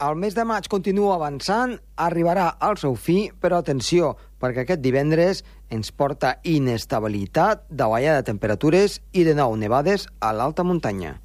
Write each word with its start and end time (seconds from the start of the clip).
el 0.00 0.14
mes 0.16 0.34
de 0.36 0.44
maig 0.46 0.68
continua 0.70 1.16
avançant, 1.16 1.74
arribarà 1.98 2.48
al 2.62 2.78
seu 2.78 2.94
fi, 2.94 3.32
però 3.42 3.58
atenció, 3.58 4.14
perquè 4.38 4.62
aquest 4.62 4.82
divendres 4.84 5.42
ens 5.74 5.90
porta 5.90 6.36
inestabilitat, 6.46 7.66
davallada 7.68 8.22
de 8.22 8.30
temperatures 8.30 9.00
i 9.12 9.26
de 9.26 9.34
nou 9.34 9.56
nevades 9.58 10.06
a 10.20 10.32
l'alta 10.32 10.64
muntanya. 10.64 11.18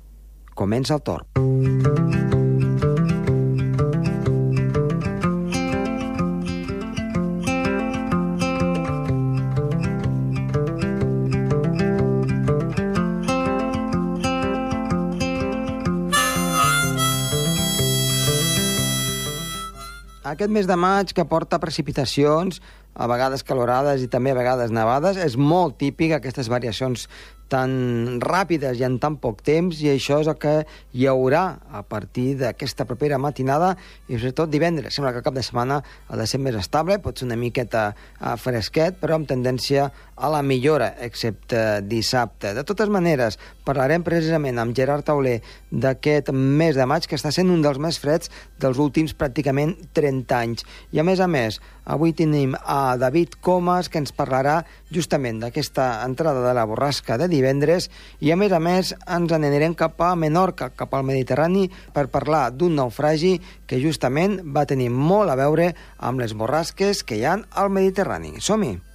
Comença 0.58 0.98
el 0.98 1.06
torn. 1.06 1.93
Aquest 20.34 20.50
mes 20.50 20.66
de 20.66 20.76
maig, 20.80 21.12
que 21.14 21.26
porta 21.30 21.60
precipitacions, 21.62 22.58
a 22.94 23.08
vegades 23.10 23.44
calorades 23.44 24.04
i 24.04 24.10
també 24.12 24.34
a 24.34 24.40
vegades 24.40 24.74
nevades, 24.74 25.18
és 25.18 25.38
molt 25.38 25.80
típic 25.82 26.14
aquestes 26.14 26.50
variacions 26.52 27.08
tan 27.54 28.20
ràpides 28.24 28.80
i 28.80 28.86
en 28.88 28.98
tan 29.02 29.20
poc 29.22 29.44
temps, 29.46 29.78
i 29.84 29.92
això 29.92 30.20
és 30.24 30.30
el 30.32 30.38
que 30.42 30.54
hi 30.98 31.06
haurà 31.10 31.44
a 31.70 31.84
partir 31.86 32.34
d'aquesta 32.40 32.88
propera 32.90 33.20
matinada 33.22 33.74
i 34.08 34.18
sobretot 34.18 34.50
divendres. 34.50 34.96
Sembla 34.96 35.12
que 35.14 35.22
el 35.22 35.28
cap 35.28 35.36
de 35.38 35.44
setmana 35.46 35.82
ha 35.84 36.18
de 36.18 36.28
ser 36.30 36.42
més 36.42 36.58
estable, 36.58 36.98
pot 37.04 37.20
ser 37.20 37.28
una 37.28 37.38
miqueta 37.40 37.92
uh, 37.94 38.34
fresquet, 38.42 38.98
però 39.02 39.20
amb 39.20 39.30
tendència 39.30 39.90
a 40.16 40.32
la 40.34 40.42
millora, 40.46 40.94
excepte 41.06 41.82
dissabte. 41.90 42.54
De 42.58 42.64
totes 42.66 42.90
maneres, 42.94 43.38
parlarem 43.68 44.06
precisament 44.06 44.62
amb 44.62 44.76
Gerard 44.78 45.06
Tauler 45.06 45.40
d'aquest 45.70 46.32
mes 46.34 46.78
de 46.78 46.88
maig, 46.90 47.06
que 47.10 47.20
està 47.20 47.34
sent 47.34 47.52
un 47.54 47.62
dels 47.66 47.82
més 47.82 48.00
freds 48.02 48.32
dels 48.62 48.82
últims 48.82 49.14
pràcticament 49.18 49.76
30 49.94 50.40
anys. 50.40 50.66
I 50.94 51.02
a 51.02 51.08
més 51.08 51.22
a 51.22 51.30
més, 51.30 51.60
avui 51.86 52.14
tenim 52.14 52.56
a 52.56 52.96
David 52.98 53.38
Comas, 53.42 53.90
que 53.90 54.00
ens 54.02 54.14
parlarà 54.16 54.62
justament 54.94 55.42
d'aquesta 55.42 56.06
entrada 56.06 56.46
de 56.46 56.54
la 56.56 56.66
borrasca 56.70 57.18
de 57.18 57.28
divendres, 57.32 57.90
i 58.20 58.32
a 58.32 58.38
més 58.40 58.54
a 58.54 58.62
més 58.64 58.94
ens 59.04 59.36
anirem 59.36 59.76
cap 59.76 60.00
a 60.02 60.14
Menorca, 60.16 60.72
cap 60.76 60.94
al 60.94 61.06
Mediterrani, 61.08 61.68
per 61.94 62.08
parlar 62.14 62.48
d'un 62.54 62.78
naufragi 62.80 63.40
que 63.68 63.82
justament 63.84 64.40
va 64.56 64.68
tenir 64.70 64.90
molt 64.94 65.34
a 65.34 65.40
veure 65.40 65.74
amb 66.00 66.24
les 66.24 66.38
borrasques 66.38 67.04
que 67.04 67.20
hi 67.20 67.28
han 67.28 67.48
al 67.52 67.74
Mediterrani. 67.74 68.38
Som-hi! 68.40 68.93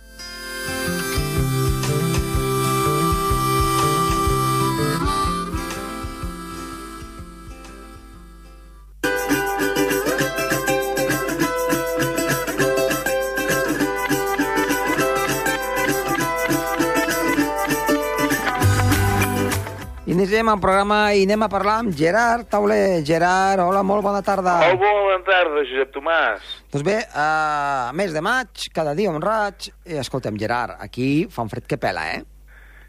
Iniciem 20.29 20.51
el 20.53 20.59
programa 20.61 20.97
i 21.17 21.23
anem 21.25 21.41
a 21.47 21.47
parlar 21.49 21.75
amb 21.81 21.95
Gerard 21.97 22.51
Tauler. 22.53 23.01
Gerard, 23.01 23.63
hola, 23.65 23.81
molt 23.81 24.05
bona 24.05 24.19
tarda. 24.21 24.59
Molt 24.61 24.83
bona 24.83 25.17
tarda, 25.25 25.63
Josep 25.65 25.95
Tomàs. 25.95 26.51
Doncs 26.69 26.85
bé, 26.85 26.97
uh, 27.17 27.89
mes 27.97 28.13
de 28.13 28.21
maig, 28.21 28.67
cada 28.77 28.93
dia 28.99 29.09
un 29.09 29.25
raig. 29.25 29.71
I 29.89 29.97
escolta'm, 30.03 30.37
Gerard, 30.37 30.77
aquí 30.85 31.25
fa 31.33 31.49
un 31.49 31.49
fred 31.49 31.65
que 31.65 31.81
pela, 31.81 32.05
eh? 32.13 32.21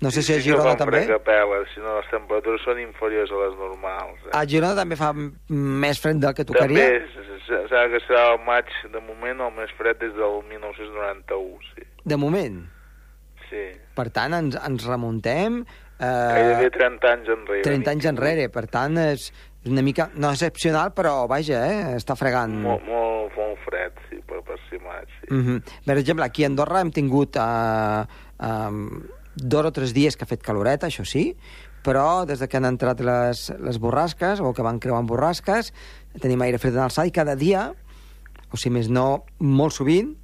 No 0.04 0.12
sé 0.12 0.20
si 0.20 0.36
a 0.36 0.44
Girona 0.44 0.74
no 0.74 0.84
també. 0.84 1.06
Que 1.08 1.24
pela, 1.32 1.64
si 1.72 1.80
no 1.80 1.96
les 2.02 2.12
temperatures 2.12 2.68
són 2.68 2.84
inferiors 2.84 3.32
a 3.32 3.42
les 3.46 3.58
normals. 3.64 4.20
Eh? 4.28 4.36
A 4.36 4.44
Girona 4.44 4.76
també 4.76 5.00
fa 5.00 5.16
més 5.16 6.04
fred 6.04 6.20
del 6.20 6.36
que 6.36 6.44
També 6.44 6.60
tocaria? 6.60 7.28
s'ha 7.72 7.90
que 7.96 8.04
serà 8.04 8.34
el 8.36 8.44
maig, 8.44 8.80
de 8.84 9.00
moment, 9.00 9.48
el 9.48 9.60
més 9.64 9.78
fred 9.80 10.04
des 10.04 10.12
del 10.20 10.42
1991, 10.52 11.70
sí. 11.72 11.88
De 12.04 12.20
moment. 12.20 12.66
Sí. 13.48 13.70
Per 13.96 14.12
tant, 14.12 14.44
ens, 14.44 14.60
ens 14.60 14.92
remuntem... 14.92 15.64
Gairebé 16.00 16.68
Eh, 16.68 16.72
30 16.72 17.12
anys 17.12 17.30
enrere. 17.36 17.64
30 17.64 17.92
anys 17.92 18.06
enrere. 18.14 18.50
Per 18.50 18.66
tant, 18.72 18.98
és 18.98 19.30
una 19.68 19.84
mica... 19.84 20.10
No 20.16 20.32
excepcional, 20.32 20.94
però 20.96 21.28
vaja, 21.28 21.66
eh? 21.68 21.96
Està 22.00 22.16
fregant. 22.16 22.56
Molt, 22.64 22.86
molt, 22.88 23.36
molt 23.36 23.64
fred, 23.66 24.00
sí, 24.10 24.22
per, 24.28 24.42
per 24.48 24.60
ser 24.70 24.80
maig, 24.86 25.08
sí. 25.20 25.28
Mm 25.34 25.46
-hmm. 25.46 25.80
Per 25.86 25.98
exemple, 25.98 26.26
aquí 26.26 26.44
a 26.44 26.48
Andorra 26.48 26.82
hem 26.82 26.92
tingut 26.92 27.36
uh, 27.36 28.06
um, 28.40 29.04
dos 29.36 29.66
o 29.66 29.72
tres 29.72 29.94
dies 29.94 30.16
que 30.16 30.24
ha 30.24 30.28
fet 30.28 30.42
caloreta, 30.44 30.88
això 30.88 31.06
sí, 31.06 31.36
però 31.84 32.26
des 32.26 32.40
de 32.40 32.48
que 32.48 32.58
han 32.58 32.66
entrat 32.66 33.00
les, 33.00 33.52
les 33.60 33.80
borrasques, 33.80 34.40
o 34.40 34.54
que 34.54 34.62
van 34.62 34.80
creuant 34.80 35.08
borrasques, 35.08 35.74
tenim 36.22 36.42
aire 36.42 36.58
fred 36.58 36.76
en 36.76 36.84
alçada 36.84 37.08
i 37.08 37.12
cada 37.12 37.36
dia, 37.36 37.74
o 38.52 38.58
si 38.58 38.70
més 38.70 38.90
no, 38.90 39.26
molt 39.40 39.74
sovint, 39.74 40.16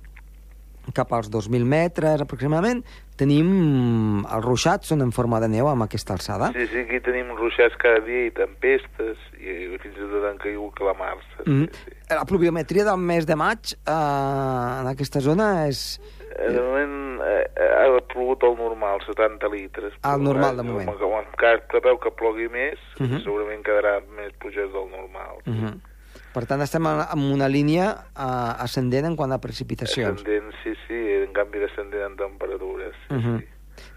cap 0.94 1.12
als 1.14 1.30
2.000 1.32 1.64
metres 1.66 2.22
aproximadament, 2.22 2.84
tenim 3.18 4.26
els 4.26 4.46
ruixats, 4.46 4.88
són 4.92 5.02
en 5.02 5.12
forma 5.12 5.40
de 5.40 5.48
neu 5.48 5.68
amb 5.72 5.84
aquesta 5.84 6.14
alçada. 6.14 6.52
Sí, 6.54 6.68
sí, 6.68 6.80
aquí 6.84 7.00
tenim 7.00 7.32
ruixats 7.38 7.76
cada 7.82 8.00
dia 8.06 8.26
i 8.28 8.32
tempestes, 8.32 9.18
i 9.40 9.78
fins 9.82 9.96
i 9.98 10.10
tot 10.12 10.28
han 10.30 10.38
caigut 10.38 10.74
calamars. 10.78 11.24
Sí, 11.38 11.50
Mm. 11.50 11.68
sí. 11.72 11.92
La 12.10 12.26
pluviometria 12.26 12.84
del 12.86 12.98
mes 12.98 13.26
de 13.26 13.36
maig 13.36 13.74
eh, 13.74 14.80
en 14.82 14.88
aquesta 14.88 15.20
zona 15.20 15.68
és... 15.68 16.00
Eh, 16.38 16.52
De 16.52 16.62
moment 16.62 17.22
eh, 17.24 17.48
ha 17.80 18.02
plogut 18.12 18.44
el 18.44 18.56
normal, 18.58 19.00
70 19.08 19.48
litres. 19.50 19.94
El 20.04 20.22
normal, 20.24 20.58
de 20.58 20.62
Eh, 20.64 20.66
moment. 20.66 20.86
Com, 20.90 20.98
com 21.00 21.20
encara 21.20 21.62
preveu 21.72 21.98
que 22.00 22.12
plogui 22.12 22.48
més, 22.50 22.78
Mhm. 23.00 23.06
uh 23.06 23.12
-huh. 23.16 23.24
segurament 23.24 23.64
quedarà 23.64 24.02
més 24.18 24.32
plujós 24.40 24.72
del 24.74 24.90
normal. 24.92 25.36
Uh 25.48 25.54
-huh. 25.54 25.80
Per 26.36 26.44
tant, 26.50 26.60
estem 26.66 26.84
en 26.92 27.26
una 27.32 27.48
línia 27.48 27.90
uh, 27.96 28.60
ascendent 28.66 29.08
en 29.08 29.16
quant 29.16 29.32
a 29.32 29.40
precipitacions. 29.40 30.20
Ascendent, 30.20 30.52
sí, 30.64 30.76
sí, 30.86 31.02
en 31.24 31.32
canvi 31.36 31.62
descendent 31.64 32.12
en 32.12 32.18
temperatures. 32.20 32.96
Sí, 33.08 33.14
Mhm. 33.16 33.38
sí. 33.40 33.52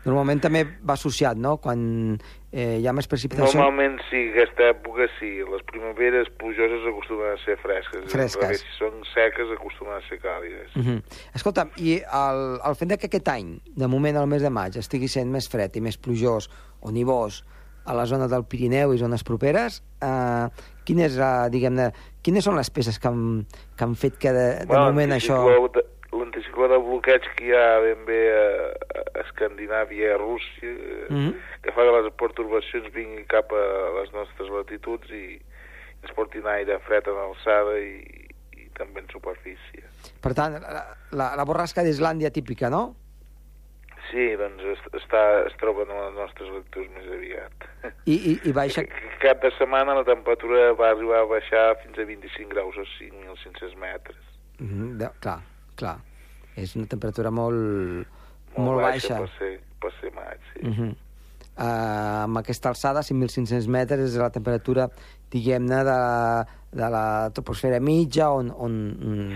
Normalment 0.05 0.41
també 0.43 0.65
va 0.89 0.95
associat, 0.95 1.37
no?, 1.39 1.57
quan 1.63 2.19
eh, 2.51 2.79
hi 2.81 2.87
ha 2.89 2.93
més 2.97 3.07
precipitació. 3.07 3.59
Normalment 3.61 3.99
sí, 4.09 4.23
aquesta 4.33 4.71
època 4.73 5.07
sí. 5.19 5.29
Les 5.51 5.63
primaveres 5.69 6.31
plujoses 6.39 6.87
acostumen 6.89 7.35
a 7.35 7.45
ser 7.45 7.57
fresques. 7.63 8.07
Fresques. 8.11 8.43
Revés, 8.43 8.65
Si 8.65 8.79
són 8.79 9.03
seques 9.13 9.53
acostumen 9.55 9.99
a 9.99 10.03
ser 10.09 10.19
càlides. 10.23 10.75
Uh 10.75 10.83
-huh. 10.83 11.03
Escolta'm, 11.35 11.71
i 11.77 12.01
el, 12.01 12.61
el 12.65 12.75
fet 12.75 12.99
que 12.99 13.07
aquest 13.07 13.29
any, 13.29 13.61
de 13.77 13.87
moment 13.87 14.17
al 14.17 14.27
mes 14.27 14.43
de 14.43 14.51
maig, 14.51 14.77
estigui 14.77 15.09
sent 15.09 15.31
més 15.31 15.49
fred 15.49 15.77
i 15.77 15.81
més 15.81 15.97
plujós 15.99 16.49
o 16.81 16.91
nivós 16.91 17.45
a 17.85 17.95
la 17.95 18.05
zona 18.07 18.29
del 18.29 18.45
Pirineu 18.45 18.93
i 18.95 18.99
zones 18.99 19.23
properes, 19.25 19.83
eh, 20.03 20.49
quina 20.85 21.05
és, 21.05 21.17
la, 21.17 21.49
diguem-ne, 21.49 21.93
quines 22.29 22.45
són 22.45 22.57
les 22.61 22.69
peces 22.71 22.99
que 23.01 23.09
han, 23.09 23.47
que 23.77 23.85
han 23.89 23.97
fet 23.97 24.19
que 24.21 24.33
de, 24.37 24.49
de 24.69 24.79
moment 24.79 25.17
això... 25.17 25.41
l'anticicló 26.13 26.69
de- 26.69 26.79
bloqueig 26.85 27.25
que 27.37 27.49
hi 27.49 27.53
ha 27.57 27.79
ben 27.85 28.05
bé 28.07 28.21
a, 28.37 28.45
a 29.01 29.23
Escandinàvia 29.25 30.09
i 30.09 30.13
a 30.13 30.19
Rússia, 30.21 30.71
eh, 30.71 31.07
Mhm. 31.09 31.35
que 31.65 31.73
fa 31.73 31.85
que 31.87 31.93
les 31.97 32.13
pertorbacions 32.21 32.93
vinguin 32.95 33.25
cap 33.29 33.51
a 33.53 33.65
les 34.01 34.13
nostres 34.13 34.49
latituds 34.53 35.11
i 35.11 35.39
ens 36.03 36.13
portin 36.17 36.47
aire 36.47 36.79
fred 36.87 37.09
en 37.11 37.17
alçada 37.25 37.79
i, 37.81 37.99
i 38.57 38.69
també 38.79 39.01
en 39.03 39.09
superfície. 39.13 39.85
Per 40.23 40.33
tant, 40.35 40.59
la, 40.63 40.85
la, 41.13 41.31
la 41.37 41.45
borrasca 41.49 41.83
d'Islàndia 41.83 42.31
típica, 42.31 42.71
no? 42.71 42.95
Sí, 44.09 44.25
doncs 44.41 44.65
es, 44.73 44.85
està, 44.97 45.21
es 45.45 45.57
troben 45.61 45.91
a 45.93 45.99
les 46.07 46.15
nostres 46.17 46.49
latituds 46.55 46.93
més 46.95 47.09
aviat. 47.13 47.67
I, 48.07 48.15
i, 48.15 48.35
i 48.49 48.53
baixa... 48.57 48.85
Cap 49.21 49.43
de 49.43 49.51
setmana 49.59 49.99
la 49.99 50.05
temperatura 50.09 50.71
va 50.79 50.93
arribar 50.95 51.23
a 51.25 51.29
baixar 51.29 51.65
fins 51.83 51.99
a 52.01 52.07
25 52.09 52.49
graus 52.55 52.79
o 52.81 52.87
5.500 52.95 53.77
metres. 53.83 54.23
Mm 54.59 54.69
-hmm, 54.69 54.95
de, 55.03 55.11
clar, 55.21 55.41
clar. 55.77 55.99
És 56.57 56.75
una 56.77 56.87
temperatura 56.87 57.31
molt, 57.31 58.07
molt, 58.57 58.65
molt 58.65 58.83
baixa. 58.83 59.19
Per 59.19 59.31
ser, 59.39 59.53
per 59.81 59.93
ser 60.01 60.13
maig, 60.15 60.41
sí. 60.53 60.61
Mm 60.63 60.75
-hmm. 60.75 60.93
uh, 61.59 62.25
amb 62.25 62.39
aquesta 62.39 62.69
alçada, 62.69 63.01
5.500 63.03 63.69
metres, 63.69 64.01
és 64.11 64.17
la 64.17 64.31
temperatura, 64.31 64.89
diguem-ne, 65.31 65.85
de, 65.85 65.99
de 66.71 66.91
la 66.93 67.31
troposfera 67.33 67.81
mitja, 67.81 68.29
on, 68.31 68.51
on 68.53 68.75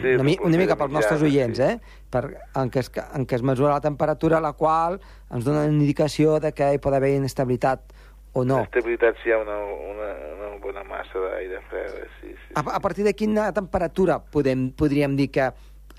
Sí, 0.02 0.14
una, 0.14 0.26
mi, 0.26 0.36
una 0.44 0.60
mica 0.60 0.76
pels 0.76 0.92
nostres 0.92 1.22
oients, 1.24 1.58
sí. 1.58 1.64
eh? 1.64 2.04
Per, 2.12 2.24
en, 2.60 2.70
què 2.72 2.82
es, 2.82 2.90
en 3.16 3.24
què 3.26 3.38
es 3.38 3.44
mesura 3.46 3.72
la 3.72 3.80
temperatura, 3.84 4.40
la 4.44 4.52
qual 4.52 4.98
ens 5.32 5.46
dona 5.46 5.64
una 5.64 5.72
indicació 5.72 6.38
de 6.44 6.52
que 6.52 6.74
hi 6.74 6.80
pot 6.82 6.94
haver 6.96 7.14
inestabilitat 7.16 7.94
o 8.36 8.44
no. 8.44 8.60
L'estabilitat 8.60 9.18
sí 9.22 9.30
hi 9.30 9.36
ha 9.36 9.40
una, 9.40 9.58
una, 9.64 10.12
una 10.36 10.52
bona 10.62 10.84
massa 10.88 11.24
d'aire 11.24 11.60
fred, 11.70 11.98
sí, 12.20 12.32
sí. 12.32 12.54
A, 12.54 12.64
a 12.76 12.80
partir 12.84 13.04
de 13.08 13.16
quina 13.16 13.48
temperatura 13.56 14.20
podem, 14.20 14.70
podríem 14.76 15.16
dir 15.16 15.30
que 15.32 15.50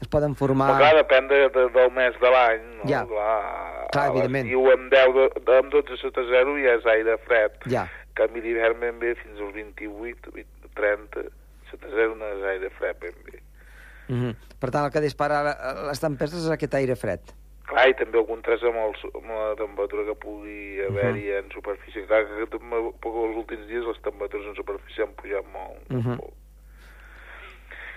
es 0.04 0.10
poden 0.12 0.36
formar... 0.38 0.70
Però 0.74 0.86
clar, 0.86 0.96
depèn 1.02 1.28
de, 1.32 1.42
de, 1.54 1.68
del 1.74 1.92
mes 1.96 2.18
de 2.22 2.32
l'any, 2.34 2.64
no? 2.80 2.88
Ja. 2.90 3.04
Clar, 3.10 3.36
Clar, 3.94 4.08
evidentment. 4.12 4.50
l'estiu 4.50 4.72
amb 4.74 4.90
10, 4.94 5.14
de, 5.18 5.60
amb 5.60 5.74
12 5.74 6.00
sota 6.02 6.26
0 6.30 6.58
ja 6.62 6.78
és 6.80 6.90
aire 6.98 7.18
fred. 7.28 7.58
Ja. 7.74 7.86
En 8.10 8.18
canvi 8.22 8.44
d'hivern 8.46 8.82
ben 8.82 9.00
bé 9.02 9.14
fins 9.22 9.40
als 9.40 9.54
28, 9.56 10.34
30, 10.74 11.24
sota 11.72 11.88
0 11.94 12.16
no 12.16 12.26
és 12.38 12.44
aire 12.44 12.70
fred 12.80 13.00
ben 13.00 13.16
bé. 13.26 13.40
Mm 14.08 14.20
-hmm. 14.22 14.36
Per 14.60 14.70
tant, 14.72 14.86
el 14.86 14.92
que 14.92 15.02
dispara 15.02 15.44
les 15.88 16.00
tempestes 16.00 16.44
és 16.46 16.50
aquest 16.52 16.74
aire 16.74 16.96
fred. 16.96 17.20
Clar, 17.66 17.90
i 17.90 17.94
també 17.94 18.20
el 18.20 18.26
contrast 18.28 18.64
amb, 18.64 18.76
el, 18.76 18.94
amb 19.16 19.30
la 19.32 19.56
temperatura 19.56 20.04
que 20.06 20.16
pugui 20.20 20.82
haver-hi 20.84 21.30
Mhm. 21.32 21.38
en 21.38 21.52
superfície. 21.52 22.06
Clar, 22.06 22.26
que 22.28 22.46
també, 22.48 22.76
els 22.76 23.38
últims 23.38 23.68
dies 23.68 23.86
les 23.86 24.02
temperatures 24.02 24.48
en 24.48 24.56
superfície 24.56 25.04
han 25.04 25.14
pujat 25.16 25.46
molt. 25.54 25.90
Mhm. 25.90 26.18
molt. 26.18 26.34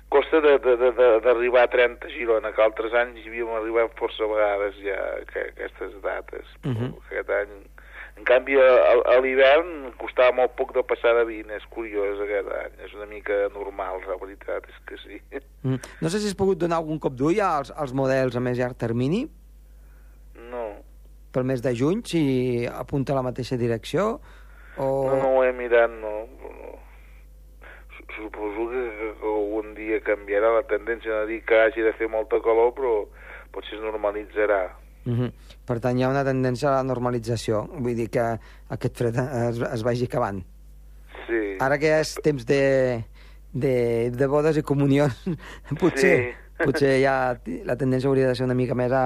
costa 0.08 0.40
d'arribar 0.40 1.62
a 1.64 1.68
30 1.68 2.06
a 2.06 2.10
Girona, 2.10 2.52
que 2.52 2.62
altres 2.62 2.92
anys 2.94 3.18
hi 3.18 3.28
havíem 3.28 3.48
arribat 3.48 3.90
força 3.98 4.24
vegades 4.24 4.76
ja 4.76 4.96
que, 5.32 5.40
aquestes 5.50 6.00
dates. 6.00 6.46
Mhm. 6.62 6.74
Però 6.92 7.02
Aquest 7.06 7.30
any... 7.30 7.66
En 8.16 8.24
canvi, 8.24 8.54
a, 8.56 8.68
a 9.12 9.18
l'hivern 9.20 9.90
costava 10.00 10.32
molt 10.32 10.54
poc 10.56 10.72
de 10.74 10.82
passar 10.88 11.12
de 11.18 11.24
20, 11.28 11.50
és 11.58 11.66
curiós 11.68 12.18
aquest 12.24 12.48
any, 12.48 12.78
és 12.86 12.94
una 12.96 13.06
mica 13.10 13.36
normal, 13.52 14.00
la 14.08 14.16
veritat 14.20 14.64
és 14.72 14.78
que 14.88 14.96
sí. 15.02 15.18
Mm. 15.62 15.76
No 16.00 16.08
sé 16.08 16.18
si 16.22 16.30
has 16.30 16.38
pogut 16.38 16.58
donar 16.58 16.78
algun 16.80 16.98
cop 16.98 17.12
d'ull 17.12 17.38
als, 17.44 17.70
als 17.76 17.92
models 17.92 18.36
a 18.36 18.40
més 18.40 18.56
llarg 18.58 18.76
termini, 18.80 19.26
No, 20.50 20.64
pel 21.32 21.44
mes 21.48 21.60
de 21.64 21.72
juny, 21.76 22.02
si 22.06 22.20
apunta 22.68 23.12
a 23.12 23.16
la 23.16 23.22
mateixa 23.26 23.56
direcció, 23.60 24.20
o... 24.78 24.86
no, 25.08 25.16
no 25.20 25.30
ho 25.38 25.44
he 25.44 25.52
mirat, 25.56 25.90
no. 25.90 26.12
no. 26.40 26.74
Su- 27.96 28.04
Suposo 28.16 28.68
que, 28.70 28.82
algun 29.26 29.74
dia 29.76 29.98
canviarà 30.04 30.52
la 30.54 30.62
tendència 30.68 31.22
de 31.22 31.26
dir 31.32 31.40
que 31.48 31.58
hagi 31.66 31.82
de 31.84 31.92
fer 31.98 32.08
molta 32.12 32.38
calor, 32.44 32.72
però 32.76 32.92
potser 33.52 33.76
es 33.76 33.84
normalitzarà. 33.84 34.62
Mhm. 35.04 35.32
Per 35.66 35.78
tant, 35.82 35.98
hi 35.98 36.04
ha 36.06 36.08
una 36.12 36.22
tendència 36.24 36.68
a 36.70 36.76
la 36.78 36.86
normalització, 36.86 37.64
vull 37.82 37.96
dir 37.98 38.06
que 38.14 38.24
aquest 38.70 38.96
fred 39.02 39.16
es, 39.18 39.60
es 39.66 39.82
vagi 39.82 40.06
acabant. 40.06 40.42
Sí. 41.26 41.40
Ara 41.60 41.78
que 41.82 41.90
és 42.00 42.12
temps 42.22 42.44
de, 42.46 42.60
de, 43.52 43.76
de 44.14 44.28
bodes 44.30 44.60
i 44.60 44.62
comunions, 44.62 45.16
potser, 45.80 46.16
Sí. 46.22 46.34
potser 46.64 46.92
ja 47.02 47.16
la 47.68 47.74
tendència 47.76 48.08
hauria 48.08 48.30
de 48.30 48.36
ser 48.38 48.46
una 48.46 48.54
mica 48.56 48.76
més 48.78 48.92
a, 48.94 49.02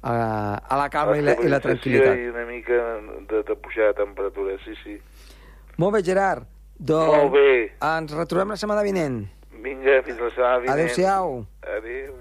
a, 0.00 0.12
a 0.56 0.78
la 0.80 0.86
calma 0.94 1.18
i 1.18 1.24
la, 1.26 1.34
i 1.42 1.50
la 1.50 1.58
tranquil·litat. 1.60 2.22
I 2.22 2.30
una 2.30 2.46
mica 2.48 2.78
de, 3.32 3.42
de 3.50 3.56
pujar 3.60 3.90
de 3.90 3.98
temperatura, 4.04 4.54
sí, 4.64 4.72
sí. 4.84 4.94
Molt 5.76 5.98
bé, 5.98 6.04
Gerard. 6.06 6.46
Doncs 6.78 7.10
Molt 7.16 7.34
bé. 7.34 7.50
ens 7.84 8.14
retrobem 8.16 8.54
la 8.54 8.56
setmana 8.60 8.84
vinent. 8.86 9.18
Vinga, 9.64 9.98
fins 10.06 10.22
la 10.22 10.30
setmana 10.30 10.62
vinent. 10.62 10.72
Adéu-siau. 10.76 11.36
Adéu. 11.76 12.14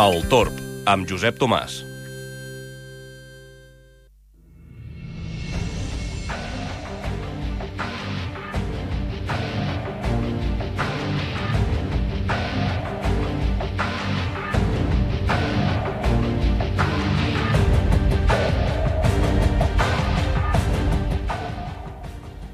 El 0.00 0.22
Torb, 0.24 0.56
amb 0.88 1.04
Josep 1.04 1.36
Tomàs. 1.36 1.74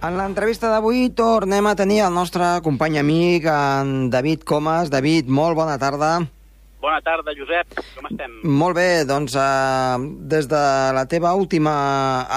En 0.03 0.19
l'entrevista 0.19 0.73
d'avui 0.73 1.13
tornem 1.15 1.71
a 1.71 1.77
tenir 1.79 2.01
el 2.03 2.11
nostre 2.19 2.59
company 2.67 2.99
amic, 2.99 3.47
en 3.47 4.11
David 4.11 4.43
Comas. 4.43 4.91
David, 4.91 5.31
molt 5.31 5.55
bona 5.55 5.79
tarda. 5.79 6.17
Bona 6.79 7.01
tarda, 7.03 7.35
Josep. 7.35 7.79
Com 7.97 8.07
estem? 8.07 8.35
Molt 8.47 8.79
bé, 8.79 9.05
doncs 9.09 9.35
eh, 9.35 10.05
des 10.31 10.47
de 10.51 10.65
la 10.95 11.07
teva 11.11 11.35
última 11.35 11.73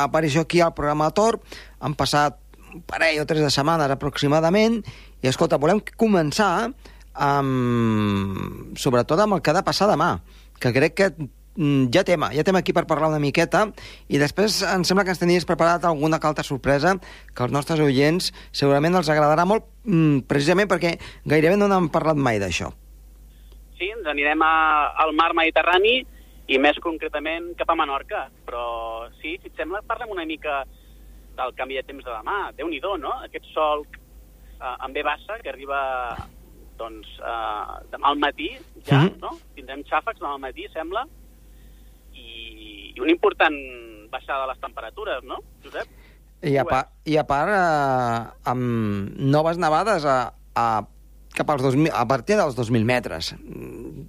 aparició 0.03 0.45
aquí 0.47 0.61
al 0.61 0.73
programa 0.73 1.11
Tor 1.13 1.37
han 1.79 1.93
passat 1.97 2.39
un 2.73 2.81
parell 2.87 3.21
o 3.21 3.27
tres 3.29 3.43
de 3.43 3.51
setmanes 3.53 3.91
aproximadament 3.93 4.79
i 5.21 5.29
escolta, 5.29 5.59
volem 5.61 5.83
començar 5.99 6.71
amb, 7.13 8.73
sobretot 8.79 9.19
amb 9.19 9.37
el 9.37 9.43
que 9.43 9.51
ha 9.51 9.59
de 9.59 9.65
passar 9.67 9.89
demà, 9.91 10.15
que 10.57 10.73
crec 10.73 10.97
que 10.97 11.09
mm, 11.19 11.91
ja 11.93 12.05
tema, 12.07 12.31
ja 12.33 12.45
tema 12.47 12.63
aquí 12.63 12.73
per 12.73 12.87
parlar 12.89 13.11
una 13.11 13.21
miqueta 13.21 13.67
i 14.09 14.21
després 14.21 14.61
em 14.65 14.85
sembla 14.87 15.05
que 15.05 15.13
ens 15.13 15.21
tenies 15.21 15.45
preparat 15.45 15.85
alguna 15.85 16.17
altra 16.17 16.47
sorpresa 16.47 16.95
que 17.35 17.43
als 17.45 17.53
nostres 17.53 17.83
oients 17.83 18.31
segurament 18.49 18.97
els 18.97 19.11
agradarà 19.11 19.45
molt 19.45 19.67
mm, 19.85 20.25
precisament 20.31 20.71
perquè 20.71 20.97
gairebé 21.25 21.59
no 21.59 21.69
n'han 21.69 21.91
parlat 21.93 22.17
mai 22.17 22.41
d'això. 22.41 22.71
Sí, 23.81 23.87
ens 23.89 24.05
anirem 24.05 24.43
a, 24.45 24.93
al 25.01 25.09
mar 25.17 25.31
Mediterrani 25.33 25.95
i 26.51 26.57
més 26.61 26.77
concretament 26.83 27.55
cap 27.57 27.71
a 27.73 27.75
Menorca. 27.79 28.27
Però 28.45 29.07
sí, 29.17 29.39
si 29.41 29.49
et 29.49 29.57
sembla, 29.57 29.81
parlem 29.87 30.13
una 30.13 30.25
mica 30.29 30.59
del 31.39 31.55
canvi 31.57 31.79
de 31.79 31.83
temps 31.87 32.05
de 32.05 32.11
demà. 32.13 32.51
déu 32.53 32.69
nhi 32.69 32.79
no? 32.81 33.13
Aquest 33.25 33.45
sol 33.55 33.81
eh, 34.61 34.75
amb 34.85 34.93
ve 34.93 35.01
bassa 35.01 35.39
que 35.41 35.49
arriba 35.49 35.79
doncs, 36.77 37.07
eh, 37.17 37.73
demà 37.89 38.07
al 38.11 38.19
matí, 38.19 38.51
ja, 38.85 39.01
Mhm. 39.01 39.17
no? 39.21 39.31
Tindrem 39.55 39.83
xàfecs 39.83 40.19
demà 40.19 40.33
al 40.33 40.39
matí, 40.39 40.67
sembla, 40.73 41.05
i, 42.13 42.93
i 42.95 42.99
una 42.99 43.11
important 43.11 43.57
baixada 44.11 44.41
de 44.45 44.47
les 44.51 44.59
temperatures, 44.59 45.23
no, 45.23 45.39
Josep? 45.63 45.87
I 46.43 46.57
a, 46.57 46.65
pa, 46.65 46.87
i 47.05 47.17
a 47.17 47.23
part, 47.23 47.49
eh, 47.49 48.49
amb 48.49 49.17
noves 49.17 49.57
nevades 49.57 50.05
a, 50.05 50.33
a, 50.55 50.81
cap 51.35 51.49
als 51.53 51.63
2000, 51.63 51.91
a 51.93 52.05
partir 52.07 52.37
dels 52.39 52.57
2.000 52.57 52.87
metres. 52.87 53.33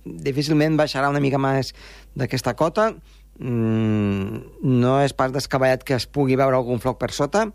Difícilment 0.05 0.79
baixarà 0.81 1.11
una 1.13 1.23
mica 1.23 1.41
més 1.43 1.73
d'aquesta 2.19 2.55
cota. 2.59 2.93
Mm, 3.39 4.43
no 4.69 4.99
és 5.03 5.15
pas 5.17 5.33
descabellat 5.33 5.85
que 5.87 5.97
es 5.97 6.07
pugui 6.07 6.37
veure 6.37 6.59
algun 6.59 6.83
floc 6.83 6.99
per 7.01 7.11
sota, 7.17 7.47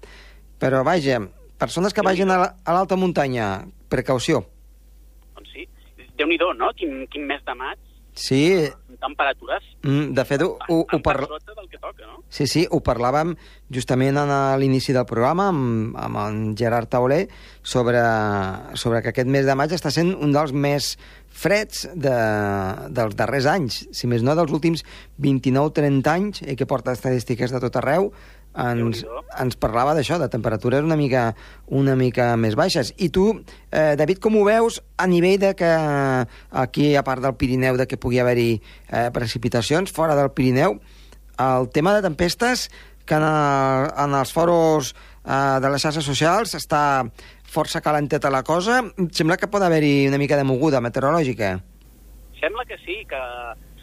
però 0.60 0.84
vaja, 0.84 1.22
persones 1.62 1.94
que 1.94 2.06
vagin 2.06 2.32
a 2.34 2.40
l'alta 2.66 2.98
muntanya, 2.98 3.68
precaució. 3.90 4.44
Doncs 5.38 5.54
sí, 5.54 5.68
déu 6.18 6.28
nhi 6.28 6.40
no? 6.42 6.72
Quin, 6.78 7.06
quin 7.14 7.28
mes 7.30 7.44
de 7.46 7.56
maig, 7.56 7.78
Sí, 8.18 8.42
temperatures? 9.00 9.64
Mm, 9.84 10.14
de 10.14 10.26
fet, 10.26 10.42
ho, 10.42 10.58
ho, 10.58 10.80
ho, 10.82 10.86
bastant 10.86 11.04
par... 11.06 11.16
per 11.22 11.30
sota 11.30 11.56
del 11.58 11.70
que 11.70 11.80
toca, 11.80 12.08
no? 12.08 12.22
Sí, 12.34 12.48
sí, 12.50 12.66
ho 12.70 12.80
parlàvem 12.84 13.36
justament 13.74 14.18
en 14.20 14.32
a 14.34 14.42
l'inici 14.60 14.96
del 14.96 15.06
programa 15.10 15.50
amb, 15.54 15.96
amb 16.02 16.22
en 16.24 16.42
Gerard 16.60 16.90
Tauler 16.92 17.26
sobre, 17.62 18.02
sobre 18.80 19.04
que 19.04 19.14
aquest 19.14 19.30
mes 19.32 19.48
de 19.48 19.56
maig 19.58 19.76
està 19.76 19.94
sent 19.94 20.14
un 20.16 20.34
dels 20.36 20.54
més 20.54 20.96
freds 21.38 21.86
de, 21.94 22.16
dels 22.98 23.18
darrers 23.18 23.48
anys, 23.52 23.84
si 23.94 24.10
més 24.10 24.26
no 24.26 24.34
dels 24.38 24.54
últims 24.56 24.84
29-30 25.22 26.14
anys, 26.14 26.42
eh, 26.44 26.58
que 26.58 26.70
porta 26.70 26.96
estadístiques 26.98 27.54
de 27.54 27.62
tot 27.62 27.78
arreu, 27.78 28.12
ens, 28.58 29.04
ens 29.38 29.58
parlava 29.62 29.94
d'això, 29.98 30.18
de 30.20 30.30
temperatures 30.34 30.86
una 30.86 30.98
mica, 30.98 31.30
una 31.68 31.96
mica 32.00 32.32
més 32.40 32.58
baixes. 32.58 32.94
I 32.98 33.10
tu, 33.14 33.30
eh, 33.72 33.96
David, 34.00 34.20
com 34.24 34.38
ho 34.38 34.44
veus 34.48 34.82
a 34.98 35.08
nivell 35.08 35.40
de 35.40 35.54
que 35.56 35.72
aquí, 36.64 36.96
a 36.96 37.04
part 37.06 37.22
del 37.22 37.38
Pirineu, 37.38 37.78
de 37.78 37.88
que 37.88 38.00
pugui 38.02 38.20
haver-hi 38.20 38.58
eh, 38.58 39.10
precipitacions, 39.14 39.94
fora 39.94 40.18
del 40.18 40.32
Pirineu, 40.32 40.80
el 41.38 41.70
tema 41.70 41.94
de 41.94 42.02
tempestes 42.02 42.70
que 43.06 43.16
en, 43.16 43.24
el, 43.24 43.92
en 44.04 44.18
els 44.18 44.34
foros 44.34 44.94
eh, 45.24 45.58
de 45.62 45.72
les 45.72 45.82
xarxes 45.82 46.06
socials 46.06 46.58
està 46.58 46.84
força 47.48 47.80
calenteta 47.82 48.34
la 48.34 48.44
cosa, 48.44 48.82
sembla 49.16 49.38
que 49.40 49.48
pot 49.48 49.64
haver-hi 49.64 50.10
una 50.10 50.20
mica 50.20 50.36
de 50.36 50.44
moguda 50.44 50.82
meteorològica. 50.84 51.56
Sembla 52.42 52.66
que 52.70 52.78
sí, 52.84 53.00
que 53.10 53.22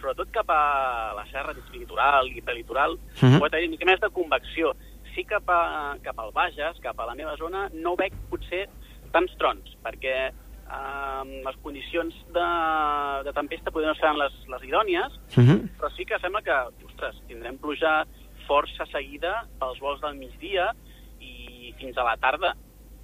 sobretot 0.04 0.30
cap 0.34 0.50
a 0.52 1.14
la 1.16 1.24
serra 1.32 1.54
litoral 1.72 2.28
i 2.28 2.42
prelitoral 2.42 2.98
Mhm. 2.98 3.32
-huh. 3.32 3.38
pot 3.40 3.52
haver 3.54 3.64
una 3.68 3.70
mica 3.76 3.86
més 3.86 4.00
de 4.00 4.10
convecció. 4.10 4.74
Sí 5.14 5.24
cap, 5.24 5.48
a, 5.48 5.96
cap 6.02 6.18
al 6.18 6.32
Bages, 6.32 6.78
cap 6.80 6.98
a 7.00 7.06
la 7.06 7.14
meva 7.14 7.36
zona, 7.36 7.68
no 7.72 7.94
veig 7.96 8.12
potser 8.28 8.68
tants 9.12 9.32
trons, 9.38 9.76
perquè 9.82 10.32
eh, 10.32 11.42
les 11.44 11.56
condicions 11.62 12.12
de, 12.32 13.22
de 13.24 13.32
tempesta 13.32 13.70
potser 13.70 13.86
no 13.88 13.94
seran 13.94 14.18
les, 14.18 14.32
les 14.48 14.62
idònies, 14.64 15.12
Uh 15.36 15.44
-huh. 15.44 15.68
però 15.78 15.90
sí 15.96 16.04
que 16.04 16.18
sembla 16.18 16.42
que, 16.42 16.84
ostres, 16.84 17.14
tindrem 17.28 17.58
pluja 17.58 18.04
força 18.48 18.84
seguida 18.86 19.46
pels 19.58 19.78
vols 19.80 20.00
del 20.00 20.16
migdia 20.16 20.72
i 21.20 21.72
fins 21.78 21.96
a 21.96 22.02
la 22.04 22.16
tarda, 22.16 22.54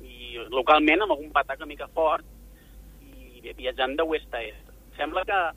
i 0.03 0.37
localment 0.51 1.03
amb 1.03 1.13
algun 1.13 1.31
patac 1.33 1.59
una 1.59 1.67
mica 1.67 1.87
fort 1.89 2.25
i 3.01 3.53
viatjant 3.55 3.97
de 3.97 4.03
oest 4.03 4.35
a 4.35 4.43
est. 4.43 4.67
Sembla 4.97 5.25
que 5.25 5.51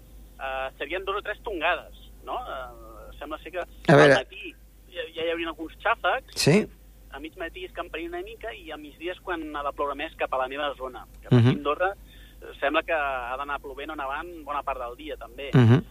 eh, 0.43 0.69
serien 0.77 1.05
dos 1.05 1.15
o 1.17 1.21
tres 1.21 1.39
tongades, 1.43 1.95
no? 2.23 2.37
Eh, 2.39 3.17
sembla 3.19 3.37
ser 3.39 3.51
que 3.51 3.59
A 3.59 3.95
veure. 3.95 4.13
al 4.13 4.19
matí 4.25 4.53
ja, 4.93 5.01
ja 5.15 5.23
hi 5.25 5.29
haurien 5.31 5.49
alguns 5.49 5.73
xàfecs, 5.79 6.35
Sí? 6.35 6.67
a 7.11 7.19
mig 7.19 7.35
matí 7.37 7.63
es 7.65 7.71
camparien 7.73 8.09
una 8.09 8.21
mica 8.23 8.51
i 8.53 8.71
a 8.71 8.77
migdia 8.77 9.11
és 9.13 9.19
quan 9.21 9.55
ha 9.55 9.61
de 9.63 9.71
ploure 9.73 9.95
més 9.95 10.15
cap 10.15 10.33
a 10.33 10.37
la 10.37 10.47
meva 10.47 10.73
zona. 10.75 11.05
Cap 11.21 11.31
a 11.33 11.35
Mhm. 11.35 11.47
Andorra 11.57 11.91
eh, 11.93 12.53
sembla 12.59 12.81
que 12.83 12.91
ha 12.93 13.37
d'anar 13.37 13.59
plovent 13.61 13.91
o 13.91 13.95
nevant 13.95 14.43
bona 14.43 14.63
part 14.63 14.79
del 14.79 14.95
dia, 14.97 15.15
també. 15.17 15.49
Uh 15.53 15.59
-huh. 15.59 15.83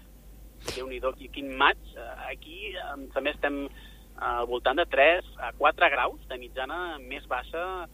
Déu-n'hi-do, 0.77 1.13
quin, 1.33 1.57
maig. 1.57 1.79
Eh, 1.97 2.33
Aquí 2.33 2.75
també 3.13 3.31
estem 3.31 3.69
al 4.17 4.47
voltant 4.47 4.77
de 4.77 4.85
3 4.87 5.25
a 5.39 5.53
4 5.53 5.89
graus 5.91 6.21
de 6.29 6.39
mitjana 6.39 6.99
més 6.99 7.27
baixa 7.27 7.89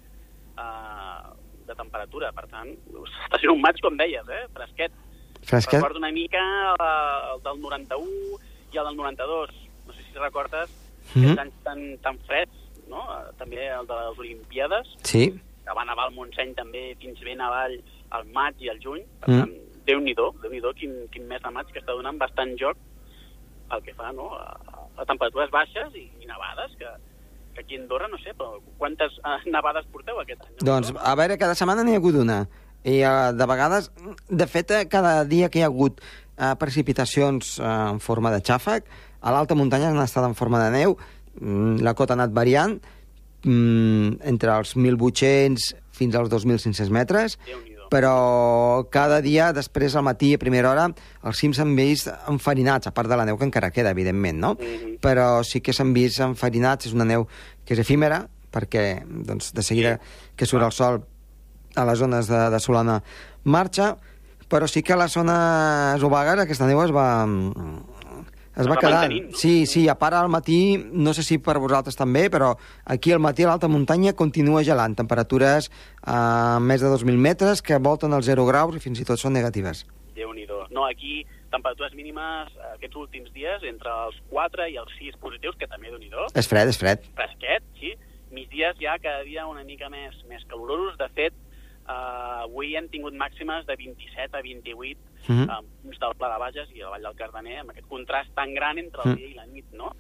eh, 0.58 1.22
de 1.66 1.74
temperatura. 1.74 2.32
Per 2.32 2.46
tant, 2.48 2.68
està 3.28 3.38
sent 3.40 3.50
un 3.52 3.60
maig, 3.60 3.80
com 3.80 3.96
deies, 3.96 4.28
eh? 4.28 4.46
fresquet. 4.54 4.92
Fresquet? 5.48 5.80
Recordo 5.80 5.98
una 5.98 6.12
mica 6.12 6.38
eh, 6.78 7.34
el 7.34 7.42
del 7.42 7.60
91 7.60 8.38
i 8.72 8.78
el 8.78 8.84
del 8.90 8.96
92. 8.96 9.50
No 9.86 9.92
sé 9.94 10.02
si 10.04 10.18
recordes 10.18 10.68
Mhm. 11.14 11.24
aquests 11.24 11.40
anys 11.40 11.54
tan, 11.64 11.98
tan 12.04 12.18
freds, 12.28 12.52
no? 12.88 13.00
Eh, 13.00 13.32
També 13.38 13.66
el 13.68 13.86
de 13.86 13.94
les 13.94 14.18
Olimpiades, 14.18 14.86
Sí. 15.02 15.30
que 15.64 15.72
va 15.74 15.84
nevar 15.84 16.04
al 16.08 16.12
Montseny 16.14 16.54
també 16.54 16.94
fins 17.00 17.18
ben 17.24 17.40
avall 17.40 17.78
al 18.10 18.26
maig 18.26 18.54
i 18.60 18.68
al 18.68 18.78
juny. 18.80 19.02
Per 19.20 19.28
Mm. 19.30 19.38
tant, 19.40 19.52
Déu-n'hi-do, 19.88 20.34
déu 20.42 20.50
nhi 20.52 20.60
déu 20.60 20.74
quin, 20.74 21.08
quin 21.10 21.26
mes 21.26 21.40
de 21.40 21.48
maig 21.50 21.66
que 21.72 21.80
està 21.80 21.94
donant 21.96 22.18
bastant 22.20 22.54
joc 22.60 22.76
el 23.72 23.82
que 23.82 23.94
fa 23.94 24.12
no? 24.12 24.34
a, 24.34 24.58
a 24.98 25.04
temperatures 25.06 25.50
baixes 25.50 25.94
i, 25.94 26.10
i 26.20 26.26
nevades, 26.26 26.76
que, 26.76 26.84
que 27.54 27.60
aquí 27.62 27.76
a 27.76 27.80
Andorra, 27.80 28.06
no 28.08 28.18
sé, 28.18 28.34
però 28.36 28.60
quantes 28.76 29.10
uh, 29.24 29.38
nevades 29.48 29.86
porteu 29.90 30.20
aquest 30.20 30.42
any? 30.44 30.56
Doncs, 30.60 30.92
a 30.94 31.14
veure, 31.14 31.38
cada 31.38 31.54
setmana 31.54 31.82
n'hi 31.84 31.94
ha 31.94 31.96
hagut 32.02 32.16
una. 32.20 32.46
I 32.84 33.00
uh, 33.02 33.32
de 33.34 33.46
vegades, 33.50 33.90
de 34.28 34.46
fet, 34.46 34.70
eh, 34.70 34.86
cada 34.88 35.24
dia 35.24 35.48
que 35.50 35.60
hi 35.60 35.64
ha 35.66 35.70
hagut 35.70 36.00
uh, 36.00 36.54
precipitacions 36.60 37.56
uh, 37.58 37.94
en 37.94 38.00
forma 38.00 38.30
de 38.34 38.42
xàfec, 38.44 38.86
a 39.20 39.34
l'alta 39.34 39.56
muntanya 39.58 39.90
han 39.90 39.98
estat 40.02 40.26
en 40.28 40.36
forma 40.38 40.62
de 40.62 40.70
neu, 40.76 40.94
mm, 41.40 41.80
la 41.82 41.94
cota 41.98 42.14
ha 42.14 42.18
anat 42.20 42.34
variant, 42.36 42.78
mm, 43.42 44.22
entre 44.30 44.54
els 44.54 44.76
1.800 44.76 45.74
fins 45.98 46.14
als 46.14 46.30
2.500 46.30 46.94
metres, 46.94 47.38
però 47.88 48.84
cada 48.92 49.22
dia, 49.24 49.50
després 49.56 49.96
al 49.96 50.04
matí, 50.04 50.34
a 50.34 50.40
primera 50.40 50.70
hora, 50.70 50.86
els 51.24 51.40
cims 51.40 51.56
s'han 51.58 51.74
vist 51.76 52.10
enfarinats, 52.28 52.86
a 52.86 52.92
part 52.94 53.08
de 53.08 53.16
la 53.16 53.24
neu 53.24 53.38
que 53.40 53.48
encara 53.48 53.72
queda, 53.72 53.94
evidentment, 53.96 54.38
no? 54.38 54.54
Mhm. 54.54 54.98
Però 55.00 55.42
sí 55.42 55.60
que 55.60 55.72
s'han 55.72 55.94
vist 55.94 56.20
enfarinats, 56.20 56.86
és 56.86 56.92
una 56.92 57.06
neu 57.08 57.26
que 57.64 57.74
és 57.74 57.80
efímera, 57.80 58.28
perquè 58.52 59.04
doncs, 59.08 59.52
de 59.52 59.62
seguida 59.62 59.98
que 60.36 60.46
surt 60.46 60.64
el 60.64 60.72
sol 60.72 61.02
a 61.76 61.84
les 61.84 61.98
zones 61.98 62.28
de, 62.28 62.40
de 62.50 62.60
Solana 62.60 63.02
marxa, 63.44 63.96
però 64.48 64.66
sí 64.68 64.82
que 64.82 64.94
a 64.94 64.96
les 64.96 65.12
zones 65.12 66.02
obagues 66.02 66.40
aquesta 66.44 66.66
neu 66.66 66.80
es 66.84 66.92
va, 66.94 67.08
es 68.56 68.66
va 68.66 68.76
quedar. 68.80 69.02
mantenint? 69.04 69.34
Sí, 69.36 69.66
sí, 69.66 69.86
a 69.88 69.94
part 69.98 70.16
al 70.18 70.28
matí, 70.32 70.78
no 70.92 71.12
sé 71.14 71.22
si 71.22 71.38
per 71.38 71.58
vosaltres 71.60 71.96
també, 71.96 72.26
però 72.30 72.54
aquí 72.84 73.12
al 73.12 73.20
matí 73.22 73.44
a 73.44 73.52
l'alta 73.52 73.68
muntanya 73.68 74.14
continua 74.18 74.64
gelant, 74.66 74.96
temperatures 74.98 75.70
a 76.02 76.58
més 76.60 76.80
de 76.80 76.88
2.000 76.88 77.16
metres 77.16 77.62
que 77.62 77.78
volten 77.78 78.12
els 78.16 78.26
0 78.26 78.46
graus 78.48 78.76
i 78.76 78.82
fins 78.82 79.00
i 79.00 79.06
tot 79.08 79.20
són 79.20 79.32
negatives. 79.36 79.86
déu 80.14 80.32
nhi 80.34 80.46
No, 80.70 80.84
aquí 80.84 81.24
temperatures 81.50 81.94
mínimes 81.94 82.52
eh, 82.54 82.74
aquests 82.74 82.96
últims 82.96 83.32
dies 83.32 83.62
entre 83.64 83.90
els 84.06 84.16
4 84.30 84.68
i 84.68 84.76
els 84.76 84.92
6 84.98 85.16
positius, 85.22 85.56
que 85.58 85.66
també 85.66 85.88
déu 85.90 85.98
nhi 85.98 86.10
És 86.34 86.46
fred, 86.46 86.68
és 86.68 86.78
fred. 86.78 87.00
fresquet, 87.14 87.62
sí. 87.80 87.94
Migdies 88.30 88.76
ja 88.78 88.98
cada 89.00 89.22
dia 89.24 89.46
una 89.46 89.64
mica 89.64 89.88
més, 89.88 90.14
més 90.28 90.44
calorosos. 90.44 90.98
De 90.98 91.08
fet, 91.16 91.32
eh, 91.88 92.42
avui 92.44 92.74
hem 92.76 92.88
tingut 92.88 93.14
màximes 93.14 93.66
de 93.66 93.76
27 93.76 94.36
a 94.36 94.42
28 94.42 94.98
Mhm. 95.28 95.42
eh, 95.50 95.62
punts 95.82 95.98
del 95.98 96.14
Pla 96.16 96.28
de 96.32 96.38
Bages 96.38 96.68
i 96.74 96.80
la 96.80 96.90
Vall 96.90 97.02
del 97.02 97.16
Cardener, 97.16 97.58
amb 97.60 97.70
aquest 97.70 97.88
contrast 97.88 98.30
tan 98.34 98.54
gran 98.54 98.78
entre 98.78 99.02
Mm. 99.04 99.10
el 99.10 99.16
dia 99.16 99.28
i 99.28 99.34
la 99.34 99.46
nit, 99.46 99.64
no? 99.72 99.92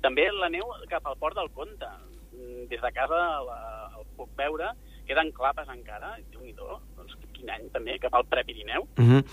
També 0.00 0.28
la 0.32 0.48
neu 0.48 0.64
cap 0.88 1.06
al 1.06 1.16
Port 1.16 1.34
del 1.36 1.50
Comte. 1.50 1.86
Mm, 2.32 2.68
Des 2.68 2.80
de 2.80 2.92
casa 2.92 3.14
la, 3.42 3.90
el 3.98 4.04
puc 4.16 4.28
veure, 4.36 4.68
queden 5.06 5.32
clapes 5.32 5.66
encara, 5.68 6.16
déu 6.30 6.40
nhi 6.42 6.52
doncs 6.54 7.16
quin 7.32 7.50
any 7.50 7.68
també, 7.70 7.98
cap 7.98 8.14
al 8.14 8.24
Prepirineu. 8.26 8.82
Uh 8.98 9.04
-huh. 9.04 9.24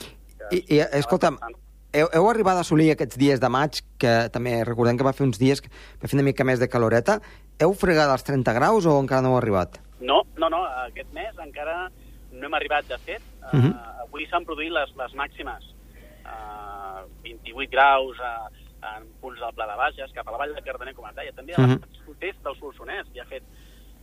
I, 0.51 0.75
i 0.75 0.79
escolta'm, 0.79 1.37
heu, 1.93 2.07
heu 2.13 2.29
arribat 2.29 2.57
a 2.57 2.59
assolir 2.61 2.91
aquests 2.91 3.17
dies 3.17 3.39
de 3.39 3.49
maig, 3.49 3.81
que 3.97 4.29
també 4.31 4.63
recordem 4.63 4.97
que 4.97 5.03
va 5.03 5.13
fer 5.13 5.25
uns 5.25 5.37
dies 5.37 5.61
que 5.61 5.69
va 5.69 6.07
fer 6.07 6.15
una 6.15 6.23
mica 6.23 6.43
més 6.43 6.59
de 6.59 6.67
caloreta, 6.67 7.21
heu 7.59 7.73
fregat 7.73 8.09
els 8.11 8.23
30 8.23 8.53
graus 8.53 8.85
o 8.85 8.99
encara 8.99 9.21
no 9.21 9.29
heu 9.29 9.37
arribat? 9.37 9.79
No, 10.45 10.59
no, 10.59 10.65
aquest 10.85 11.09
mes 11.13 11.37
encara 11.41 11.89
no 12.31 12.45
hem 12.45 12.53
arribat, 12.53 12.85
de 12.87 12.97
fet. 12.99 13.21
Uh 13.51 13.57
Mhm. 13.57 13.71
avui 14.05 14.25
s'han 14.29 14.45
produït 14.45 14.71
les, 14.71 14.91
les 14.95 15.13
màximes. 15.17 15.63
Uh, 16.25 17.05
28 17.23 17.69
graus 17.71 18.17
uh, 18.19 18.47
en 18.95 19.07
punts 19.21 19.39
del 19.39 19.53
Pla 19.57 19.65
de 19.67 19.75
Bages, 19.77 20.11
cap 20.13 20.27
a 20.27 20.31
la 20.31 20.37
Vall 20.37 20.53
de 20.55 20.61
Cardener, 20.61 20.93
com 20.95 21.07
es 21.09 21.15
deia. 21.15 21.31
També 21.33 21.53
a 21.55 21.61
Mhm. 21.61 21.71
uh 21.71 21.77
-huh. 21.77 22.05
sud-est 22.05 22.43
del 22.43 22.55
Solsonès 22.59 23.07
hi 23.13 23.19
ha 23.19 23.25
fet 23.25 23.43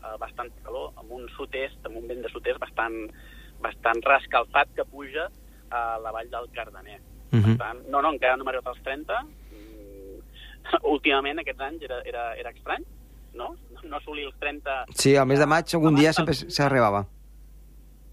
uh, 0.03 0.19
bastant 0.19 0.51
calor, 0.65 0.93
amb 0.97 1.13
un 1.13 1.29
sud-est, 1.37 1.79
amb 1.87 1.97
un 1.97 2.09
vent 2.09 2.23
de 2.23 2.29
sud-est 2.29 2.59
bastant, 2.59 3.11
bastant 3.61 4.03
rescalfat 4.05 4.69
que 4.75 4.85
puja 4.85 5.29
a 5.71 5.99
la 6.03 6.11
Vall 6.11 6.29
del 6.31 6.51
Cardener. 6.53 7.01
Uh 7.01 7.31
Per 7.31 7.39
-huh. 7.41 7.57
tant, 7.59 7.89
no, 7.89 8.03
no, 8.03 8.11
encara 8.13 8.37
no 8.37 8.43
hem 8.43 8.49
arribat 8.49 8.67
als 8.67 8.83
30. 8.83 9.23
Mm, 9.23 10.19
últimament, 10.95 11.39
aquests 11.39 11.61
anys, 11.61 11.83
era, 11.83 12.03
era, 12.05 12.35
era 12.37 12.51
estrany, 12.51 12.85
no? 13.35 13.57
No 13.83 13.97
assolir 13.97 14.27
els 14.27 14.35
30 14.41 14.85
Sí, 14.95 15.17
al 15.17 15.27
mes 15.27 15.39
de 15.39 15.47
maig 15.47 15.75
algun 15.75 15.95
dia 15.95 16.13
sempre 16.13 16.35
s'arribava. 16.35 17.07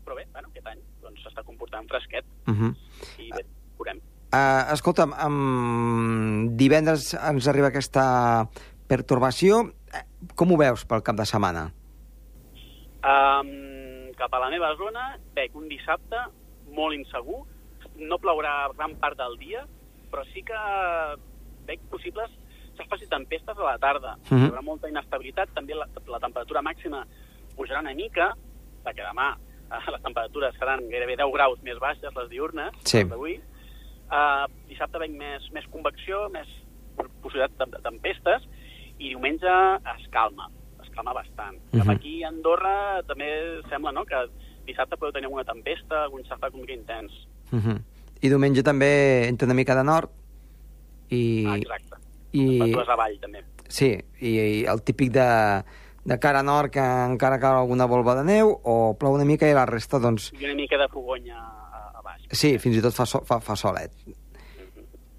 però 0.05 0.15
bé, 0.15 0.25
bueno, 0.33 0.47
aquest 0.49 0.67
any 0.67 0.79
doncs, 1.01 1.19
s'està 1.23 1.43
comportant 1.45 1.87
fresquet 1.87 2.25
Uh 2.47 2.53
-huh. 2.53 2.75
i 3.19 3.29
bé, 3.31 3.45
veurem. 3.77 3.97
Uh, 4.33 4.73
escolta'm, 4.73 5.13
um, 5.25 6.55
divendres 6.57 7.13
ens 7.13 7.47
arriba 7.47 7.67
aquesta 7.67 8.47
pertorbació. 8.87 9.71
Eh, 9.93 10.03
Com 10.35 10.51
ho 10.51 10.57
veus 10.57 10.85
pel 10.85 11.01
cap 11.03 11.15
de 11.15 11.25
setmana? 11.25 11.71
Um, 12.99 14.11
cap 14.17 14.33
a 14.33 14.39
la 14.39 14.49
meva 14.49 14.73
zona, 14.75 15.17
veig 15.35 15.53
un 15.55 15.67
dissabte 15.69 16.17
molt 16.75 16.95
insegur, 16.97 17.45
no 17.95 18.17
plourà 18.19 18.69
gran 18.75 18.95
part 18.99 19.17
del 19.17 19.37
dia, 19.39 19.65
però 20.11 20.23
sí 20.33 20.43
que 20.43 20.59
veig 21.65 21.79
possibles 21.89 22.29
que 22.79 22.83
es 22.87 22.89
faci 22.89 23.07
tempestes 23.11 23.57
a 23.57 23.63
la 23.65 23.77
tarda. 23.77 24.15
Mhm. 24.29 24.39
Hi 24.45 24.49
haurà 24.49 24.61
molta 24.63 24.87
inestabilitat, 24.89 25.51
també 25.53 25.75
la, 25.75 25.85
la 26.07 26.19
temperatura 26.23 26.61
màxima 26.63 27.03
pujarà 27.57 27.81
una 27.83 27.93
mica, 27.93 28.31
perquè 28.85 29.03
demà 29.03 29.33
eh, 29.35 29.91
les 29.91 30.01
temperatures 30.01 30.55
seran 30.57 30.87
gairebé 30.89 31.17
10 31.19 31.31
graus 31.33 31.59
més 31.61 31.77
baixes, 31.79 32.15
les 32.15 32.29
diurnes, 32.31 32.71
Sí. 32.85 33.03
d'avui. 33.03 33.39
Uh, 34.09 34.47
dissabte 34.67 34.97
veig 34.97 35.11
més, 35.11 35.43
més 35.53 35.65
convecció, 35.69 36.29
més 36.33 36.47
possibilitat 37.21 37.51
de, 37.59 37.65
de 37.77 37.81
tempestes, 37.83 38.47
i 38.97 39.09
diumenge 39.11 39.51
es 39.95 40.07
calma, 40.09 40.47
es 40.81 40.89
calma 40.95 41.13
bastant. 41.13 41.59
Cap 41.71 41.85
Mhm. 41.85 41.89
aquí 41.91 42.23
a 42.23 42.29
Andorra 42.29 43.03
també 43.05 43.61
sembla 43.69 43.91
no, 43.91 44.05
que 44.05 44.15
dissabte 44.65 44.97
podeu 44.97 45.11
tenir 45.13 45.25
alguna 45.25 45.43
tempesta, 45.43 46.03
algun 46.05 46.23
xafaq 46.23 46.53
una 46.53 46.61
mica 46.61 46.73
intens. 46.73 47.11
Uh 47.51 47.59
-huh. 47.59 47.81
I 48.21 48.29
diumenge 48.29 48.63
també 48.63 49.27
entra 49.27 49.45
una 49.45 49.53
mica 49.53 49.75
de 49.75 49.83
nord 49.83 50.09
i, 51.09 51.45
Ah, 51.47 51.55
exacte. 51.57 51.88
I, 52.31 52.45
Temperatures 52.59 52.89
avall, 52.95 53.17
també. 53.21 53.43
sí, 53.67 53.93
i, 54.19 54.33
i 54.35 54.65
el 54.69 54.81
típic 54.85 55.11
de, 55.15 55.27
de 56.05 56.19
cara 56.21 56.43
nord 56.43 56.71
que 56.73 56.83
encara 56.83 57.39
cau 57.41 57.61
alguna 57.61 57.85
volva 57.89 58.15
de 58.19 58.23
neu 58.27 58.53
o 58.63 58.77
plou 58.99 59.17
una 59.17 59.25
mica 59.25 59.49
i 59.49 59.53
la 59.57 59.65
resta, 59.69 59.99
doncs, 59.99 60.31
I 60.39 60.45
una 60.45 60.55
mica 60.57 60.77
de 60.77 60.87
fogonya 60.93 61.37
a, 61.37 61.83
a 61.99 62.01
baix. 62.05 62.25
sí, 62.31 62.57
fins 62.61 62.77
i 62.77 62.81
tot 62.85 62.95
fa, 62.95 63.05
so, 63.09 63.23
fa, 63.25 63.39
fa 63.43 63.55
solet. 63.59 63.93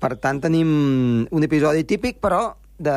Per 0.00 0.14
tant, 0.16 0.40
tenim 0.40 0.70
un 1.30 1.44
episodi 1.44 1.84
típic, 1.84 2.20
però 2.24 2.54
de, 2.80 2.94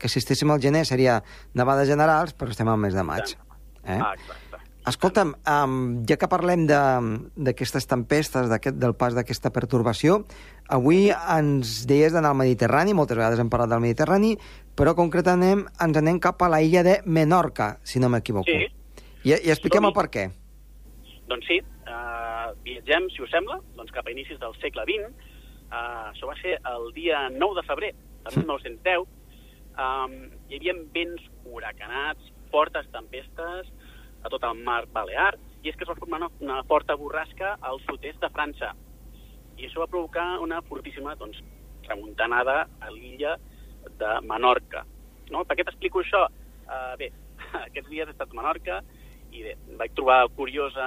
que 0.00 0.08
si 0.08 0.22
estéssim 0.22 0.50
al 0.54 0.62
gener 0.62 0.86
seria 0.88 1.18
nevades 1.54 1.90
generals, 1.90 2.32
però 2.32 2.54
estem 2.54 2.70
al 2.72 2.78
mes 2.80 2.96
de 2.96 3.04
maig. 3.04 3.34
Eh? 3.84 3.98
Ah, 4.00 4.14
exacte. 4.16 4.45
Escolta'm, 4.86 5.32
um, 5.50 6.04
ja 6.06 6.14
que 6.14 6.28
parlem 6.30 6.66
de- 6.68 7.18
d'aquestes 7.34 7.88
tempestes, 7.90 8.46
del 8.48 8.94
pas 8.94 9.16
d'aquesta 9.16 9.50
pertorbació, 9.50 10.20
avui 10.68 11.10
ens 11.10 11.86
deies 11.90 12.12
d'anar 12.14 12.30
al 12.30 12.38
Mediterrani, 12.38 12.94
moltes 12.94 13.18
vegades 13.18 13.40
hem 13.42 13.50
parlat 13.50 13.72
del 13.72 13.82
Mediterrani, 13.82 14.36
però 14.78 14.94
concretament 14.94 15.64
ens 15.82 15.98
anem 15.98 16.20
cap 16.20 16.40
a 16.42 16.48
la 16.48 16.62
illa 16.62 16.84
de 16.86 17.00
Menorca, 17.04 17.80
si 17.82 17.98
no 17.98 18.08
m'equivoco. 18.08 18.46
Sí. 18.46 18.68
I, 19.24 19.32
I 19.34 19.50
expliquem 19.50 19.88
el 19.88 19.92
per 19.92 20.06
què. 20.06 20.28
Doncs 21.26 21.48
sí, 21.50 21.58
uh, 21.90 22.54
viatgem, 22.62 23.10
si 23.10 23.22
us 23.26 23.30
sembla, 23.34 23.58
doncs 23.74 23.90
cap 23.90 24.06
a 24.06 24.14
inicis 24.14 24.38
del 24.38 24.54
segle 24.62 24.86
XX. 24.86 25.10
Uh, 25.66 26.12
això 26.12 26.30
va 26.30 26.36
ser 26.38 26.60
el 26.62 26.92
dia 26.94 27.24
9 27.34 27.58
de 27.58 27.66
febrer 27.66 27.90
de 28.22 28.36
1910. 28.38 29.02
Um, 29.76 30.14
hi 30.46 30.60
havia 30.60 30.76
vents 30.94 31.26
huracanats, 31.44 32.30
fortes 32.54 32.86
tempestes 32.94 33.66
a 34.26 34.32
tot 34.32 34.44
el 34.48 34.62
mar 34.66 34.82
Balear, 34.92 35.34
i 35.62 35.70
és 35.70 35.76
que 35.76 35.86
es 35.86 35.90
va 35.90 35.98
formar 35.98 36.20
una, 36.22 36.30
una 36.42 36.58
forta 36.68 36.96
borrasca 36.98 37.56
al 37.70 37.80
sud-est 37.86 38.20
de 38.22 38.30
França. 38.34 38.72
I 39.56 39.68
això 39.68 39.82
va 39.82 39.90
provocar 39.90 40.26
una 40.44 40.60
fortíssima 40.68 41.14
doncs, 41.18 41.40
remuntanada 41.86 42.66
a 42.82 42.90
l'illa 42.92 43.36
de 44.00 44.12
Menorca. 44.26 44.84
No? 45.30 45.44
Per 45.46 45.56
què 45.56 45.64
t'explico 45.66 46.02
això? 46.02 46.26
Uh, 46.66 46.92
bé, 47.00 47.10
aquests 47.68 47.90
dies 47.90 48.06
he 48.06 48.14
estat 48.14 48.30
a 48.30 48.38
Menorca 48.38 48.82
i 49.32 49.42
bé, 49.46 49.56
vaig 49.80 49.94
trobar 49.96 50.20
curiosa, 50.36 50.86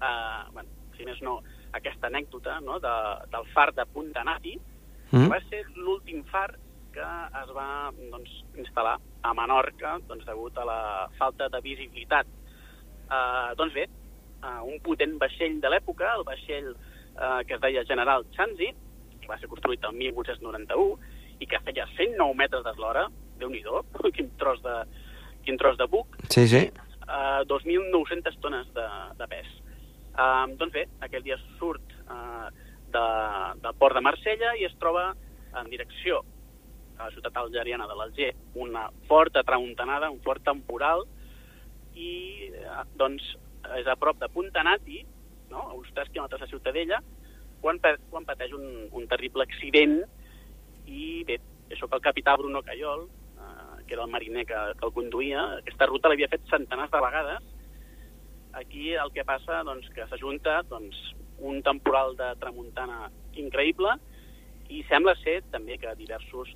uh, 0.00 0.42
bueno, 0.52 0.68
si 0.96 1.06
més 1.08 1.20
no, 1.24 1.38
aquesta 1.76 2.08
anècdota 2.10 2.58
no? 2.64 2.80
de, 2.82 2.96
del 3.32 3.48
far 3.54 3.70
de 3.76 3.86
Punta 3.94 4.24
Nati, 4.26 4.58
Mm? 5.10 5.26
que 5.26 5.30
va 5.32 5.40
ser 5.50 5.62
l'últim 5.74 6.22
far 6.30 6.48
que 6.94 7.06
es 7.42 7.50
va 7.56 7.68
doncs, 8.12 8.32
instal·lar 8.58 8.96
a 9.22 9.32
Menorca 9.36 9.96
doncs, 10.08 10.26
degut 10.28 10.58
a 10.58 10.66
la 10.68 10.80
falta 11.18 11.48
de 11.52 11.60
visibilitat. 11.64 12.28
Uh, 13.10 13.50
doncs 13.58 13.74
bé, 13.74 13.86
uh, 14.42 14.60
un 14.66 14.78
potent 14.84 15.16
vaixell 15.22 15.58
de 15.62 15.72
l'època, 15.72 16.12
el 16.18 16.26
vaixell 16.28 16.72
uh, 16.74 17.40
que 17.46 17.56
es 17.56 17.62
deia 17.62 17.86
General 17.88 18.26
Chanzi, 18.36 18.70
que 19.20 19.30
va 19.30 19.38
ser 19.40 19.50
construït 19.50 19.84
el 19.88 19.96
1891 19.98 20.98
i 21.40 21.48
que 21.48 21.60
feia 21.66 21.86
109 21.96 22.36
metres 22.38 22.64
d'eslora, 22.66 23.08
déu 23.40 23.50
nhi 23.50 23.62
quin 24.16 24.30
tros 24.38 24.62
de, 24.62 24.76
quin 25.46 25.58
tros 25.58 25.78
de 25.80 25.86
buc, 25.90 26.18
Sí, 26.28 26.46
sí. 26.48 26.66
uh, 27.06 27.42
2.900 27.50 28.40
tones 28.40 28.68
de, 28.76 28.88
de 29.18 29.30
pes. 29.30 29.54
Uh, 30.10 30.50
doncs 30.58 30.74
bé, 30.74 30.86
aquell 31.00 31.24
dia 31.24 31.38
surt 31.58 31.94
uh, 32.10 32.50
de, 32.92 33.06
del 33.62 33.74
port 33.78 33.96
de 33.96 34.02
Marsella 34.04 34.54
i 34.58 34.66
es 34.68 34.76
troba 34.82 35.12
en 35.58 35.70
direcció 35.70 36.20
a 37.00 37.08
la 37.08 37.14
ciutat 37.14 37.36
algeriana 37.40 37.88
de 37.88 37.96
l'Alger 37.96 38.30
una 38.60 38.88
forta 39.08 39.42
tramuntanada, 39.46 40.10
un 40.12 40.20
fort 40.24 40.44
temporal, 40.44 41.06
i 41.96 42.50
eh, 42.52 42.82
doncs 43.00 43.24
és 43.80 43.88
a 43.88 43.96
prop 44.00 44.20
de 44.20 44.28
Punta 44.32 44.62
Nati, 44.66 45.02
no? 45.50 45.64
a 45.68 45.74
uns 45.76 45.90
3 45.96 46.12
quilòmetres 46.12 46.44
de 46.44 46.50
Ciutadella, 46.52 47.00
quan, 47.60 47.80
quan 48.10 48.26
pateix 48.28 48.52
un, 48.56 48.66
un 48.96 49.08
terrible 49.08 49.44
accident 49.44 49.98
i 50.88 51.22
bé, 51.28 51.38
això 51.70 51.88
que 51.88 51.98
el 51.98 52.04
capità 52.04 52.36
Bruno 52.40 52.62
Cayol, 52.66 53.06
eh, 53.06 53.80
que 53.86 53.96
era 53.96 54.06
el 54.06 54.12
mariner 54.12 54.46
que, 54.48 54.60
que 54.78 54.86
el 54.88 54.94
conduïa, 54.96 55.46
aquesta 55.60 55.88
ruta 55.90 56.12
l'havia 56.12 56.30
fet 56.32 56.46
centenars 56.52 56.92
de 56.92 57.02
vegades. 57.04 57.50
Aquí 58.58 58.94
el 58.98 59.12
que 59.14 59.26
passa 59.26 59.60
doncs, 59.66 59.90
que 59.94 60.08
s'ajunta 60.10 60.60
doncs, 60.70 60.98
un 61.40 61.62
temporal 61.64 62.16
de 62.18 62.34
tramuntana 62.40 63.06
increïble 63.40 63.94
i 64.70 64.82
sembla 64.90 65.14
ser 65.22 65.38
també 65.54 65.78
que 65.80 65.94
diversos 65.96 66.50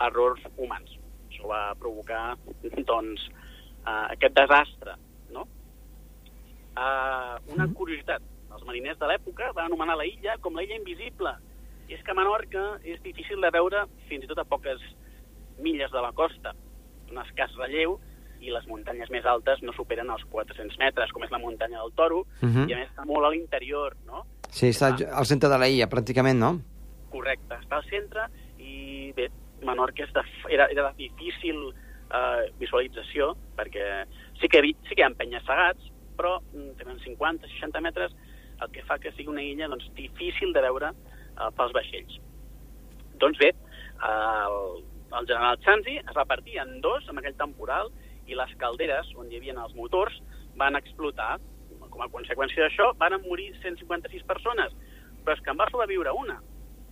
errors 0.00 0.40
humans. 0.56 0.90
Això 1.30 1.48
va 1.48 1.74
provocar 1.78 2.36
doncs, 2.86 3.28
eh, 3.86 4.06
aquest 4.16 4.34
desastre. 4.34 4.96
No? 5.30 5.46
Eh, 6.76 7.34
una 7.52 7.66
curiositat, 7.74 8.22
els 8.52 8.64
mariners 8.68 8.98
de 9.00 9.08
l'època 9.10 9.52
van 9.56 9.66
anomenar 9.70 9.96
la 9.96 10.06
illa 10.08 10.36
com 10.40 10.54
la 10.56 10.62
illa 10.64 10.76
invisible. 10.76 11.34
I 11.88 11.94
és 11.98 12.02
que 12.04 12.12
a 12.12 12.14
Menorca 12.14 12.78
és 12.84 13.00
difícil 13.02 13.40
de 13.40 13.50
veure 13.52 13.86
fins 14.08 14.24
i 14.24 14.30
tot 14.30 14.38
a 14.38 14.44
poques 14.48 14.80
milles 15.58 15.90
de 15.92 16.00
la 16.00 16.12
costa. 16.16 16.54
Un 17.10 17.18
escàs 17.20 17.52
relleu 17.58 17.98
i 18.42 18.50
les 18.50 18.64
muntanyes 18.66 19.10
més 19.10 19.24
altes 19.28 19.60
no 19.62 19.72
superen 19.76 20.08
els 20.10 20.24
400 20.30 20.78
metres, 20.80 21.12
com 21.12 21.22
és 21.22 21.30
la 21.30 21.38
muntanya 21.38 21.78
del 21.82 21.92
Toro, 21.94 22.24
Mhm. 22.40 22.68
i 22.68 22.72
a 22.72 22.76
més 22.76 22.88
està 22.90 23.04
molt 23.06 23.24
a 23.26 23.30
l'interior, 23.30 23.96
no? 24.06 24.24
Sí, 24.50 24.68
està 24.68 24.90
al 25.12 25.26
centre 25.26 25.48
de 25.48 25.58
la 25.58 25.68
illa, 25.68 25.86
pràcticament, 25.88 26.38
no? 26.38 26.60
Correcte, 27.10 27.54
està 27.54 27.76
al 27.76 27.84
centre 27.84 28.26
i 28.58 29.12
bé, 29.12 29.28
Menorca 29.66 30.04
és 30.04 30.12
de, 30.16 30.22
era, 30.50 30.68
era 30.72 30.88
de 30.90 30.94
difícil 31.06 31.62
eh, 31.70 32.44
visualització 32.60 33.32
perquè 33.58 34.04
sí 34.40 34.48
que, 34.52 34.62
hi- 34.64 34.76
sí 34.88 34.94
que 34.96 35.02
hi 35.02 35.06
ha 35.06 35.14
penyes 35.18 35.44
segats, 35.46 35.90
però 36.18 36.38
mm, 36.52 36.74
tenen 36.80 37.00
50-60 37.04 37.82
metres, 37.84 38.14
el 38.62 38.70
que 38.74 38.84
fa 38.86 38.98
que 39.02 39.12
sigui 39.16 39.32
una 39.32 39.42
illa 39.42 39.68
doncs, 39.70 39.88
difícil 39.98 40.52
de 40.54 40.62
veure 40.64 40.92
eh, 40.92 41.50
pels 41.56 41.74
vaixells. 41.76 42.18
Doncs 43.20 43.38
bé, 43.40 43.52
el, 44.08 44.58
el 45.18 45.26
general 45.28 45.58
Chanzi 45.64 45.98
es 46.00 46.16
va 46.16 46.24
partir 46.28 46.58
en 46.62 46.78
dos 46.84 47.04
amb 47.10 47.20
aquell 47.20 47.36
temporal 47.38 47.90
i 48.30 48.36
les 48.38 48.52
calderes 48.60 49.08
on 49.18 49.28
hi 49.30 49.38
havia 49.40 49.56
els 49.60 49.74
motors 49.78 50.14
van 50.60 50.76
explotar. 50.78 51.36
Com 51.92 52.02
a 52.04 52.08
conseqüència 52.12 52.62
d'això 52.64 52.90
van 53.00 53.16
morir 53.24 53.50
156 53.62 54.24
persones, 54.28 54.72
però 55.24 55.34
és 55.36 55.40
que 55.44 55.52
en 55.52 55.58
va 55.60 55.66
sobreviure 55.72 56.12
una. 56.16 56.36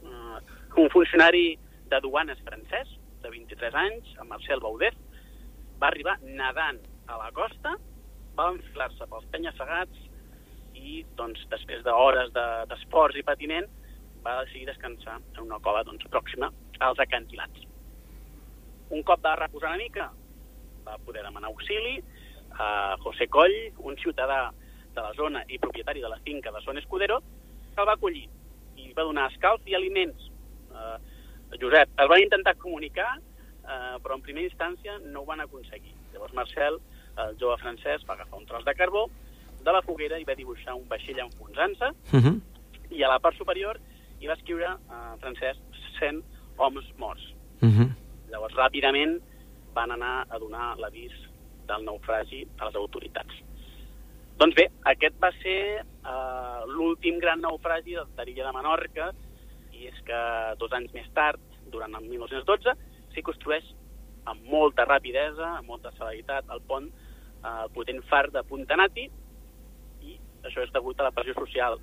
Uh, 0.00 0.38
un 0.80 0.88
funcionari 0.92 1.58
de 1.90 2.00
duanes 2.04 2.40
francès, 2.46 2.88
de 3.22 3.30
23 3.30 3.74
anys, 3.74 4.14
en 4.22 4.28
Marcel 4.30 4.60
Baudet, 4.64 4.96
va 5.80 5.88
arribar 5.90 6.16
nedant 6.22 6.78
a 7.08 7.18
la 7.20 7.30
costa, 7.36 7.74
va 8.38 8.50
enfilar-se 8.54 9.06
pels 9.10 9.26
penya-segats 9.34 10.06
i, 10.78 11.02
doncs, 11.18 11.42
després 11.50 11.82
d'hores 11.84 12.32
de- 12.32 12.64
d'esforç 12.70 13.18
i 13.20 13.26
patiment, 13.26 13.66
va 14.24 14.40
decidir 14.44 14.66
descansar 14.68 15.18
en 15.36 15.44
una 15.46 15.60
cova 15.60 15.82
doncs, 15.84 16.04
pròxima 16.12 16.50
als 16.80 16.98
acantilats. 17.02 17.66
Un 18.90 19.02
cop 19.06 19.22
va 19.24 19.36
reposar 19.36 19.70
una 19.70 19.82
mica, 19.82 20.10
va 20.86 20.98
poder 21.04 21.22
demanar 21.22 21.50
auxili 21.50 21.98
a 22.58 22.96
José 23.04 23.28
Coll, 23.28 23.54
un 23.78 23.96
ciutadà 23.96 24.50
de 24.94 25.00
la 25.02 25.12
zona 25.14 25.42
i 25.48 25.58
propietari 25.58 26.00
de 26.02 26.08
la 26.08 26.18
finca 26.24 26.50
de 26.50 26.60
Son 26.64 26.78
Escudero, 26.78 27.20
que 27.74 27.80
el 27.82 27.86
va 27.86 27.94
acollir 27.94 28.26
i 28.80 28.92
va 28.96 29.04
donar 29.06 29.28
escalf 29.30 29.62
i 29.66 29.74
aliments. 29.74 30.30
Uh, 30.70 30.96
Josep, 31.58 31.88
el 31.98 32.08
van 32.08 32.22
intentar 32.22 32.56
comunicar, 32.56 33.18
uh, 33.64 33.98
però 34.02 34.14
en 34.14 34.22
primera 34.22 34.46
instància 34.46 34.98
no 34.98 35.22
ho 35.22 35.24
van 35.26 35.40
aconseguir. 35.40 35.94
Llavors 36.12 36.34
Marcel, 36.34 36.78
el 37.16 37.36
jove 37.40 37.56
francès, 37.58 38.04
va 38.08 38.14
agafar 38.14 38.38
un 38.38 38.46
tros 38.46 38.64
de 38.64 38.74
carbó 38.74 39.08
de 39.64 39.72
la 39.72 39.82
foguera 39.82 40.18
i 40.18 40.24
va 40.24 40.34
dibuixar 40.34 40.74
un 40.74 40.86
vaixell 40.88 41.18
enfonsant-se 41.20 41.90
Uh 42.12 42.20
-huh. 42.20 42.40
i 42.90 43.02
a 43.02 43.08
la 43.08 43.18
part 43.18 43.36
superior 43.36 43.78
hi 44.20 44.26
va 44.26 44.34
escriure 44.34 44.66
en 44.66 45.18
francès 45.20 45.58
100 45.98 46.22
homes 46.56 46.84
morts. 46.98 47.22
Uh 47.62 47.68
-huh. 47.68 47.88
Llavors, 48.30 48.54
ràpidament 48.54 49.20
van 49.74 49.90
anar 49.90 50.26
a 50.28 50.38
donar 50.38 50.76
l'avís 50.78 51.12
del 51.66 51.84
naufragi 51.84 52.46
a 52.58 52.66
les 52.66 52.74
autoritats. 52.74 53.34
Doncs 54.38 54.54
bé, 54.54 54.70
aquest 54.84 55.16
va 55.20 55.30
ser 55.42 55.80
eh, 55.80 56.60
l'últim 56.66 57.18
gran 57.18 57.40
naufragi 57.40 57.94
de, 57.94 58.04
de 58.16 58.24
l'illa 58.24 58.46
de 58.46 58.52
Menorca, 58.56 59.12
i 59.80 59.88
és 59.88 60.00
que 60.06 60.20
dos 60.60 60.72
anys 60.76 60.92
més 60.94 61.08
tard, 61.16 61.40
durant 61.72 61.94
el 61.96 62.06
1912, 62.08 62.74
s'hi 63.14 63.22
construeix 63.26 63.64
amb 64.30 64.44
molta 64.50 64.84
rapidesa, 64.84 65.56
amb 65.58 65.70
molta 65.72 65.92
celeritat, 65.96 66.44
el 66.52 66.60
pont, 66.68 66.90
eh, 67.40 67.66
potent 67.74 68.02
far 68.10 68.26
de 68.30 68.42
Puntanati, 68.48 69.06
i 70.04 70.18
això 70.44 70.64
és 70.64 70.72
degut 70.74 71.00
a 71.00 71.08
la 71.08 71.14
pressió 71.16 71.34
social. 71.38 71.78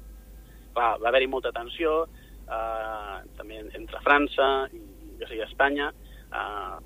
Clar, 0.75 0.91
va 1.01 1.10
haver-hi 1.10 1.27
molta 1.31 1.51
tensió, 1.55 2.03
eh, 2.47 3.17
també 3.38 3.63
entre 3.73 4.03
França 4.05 4.67
i, 4.73 4.83
jo 5.19 5.27
sé, 5.27 5.39
i 5.39 5.43
Espanya, 5.47 5.89
eh, 6.31 6.77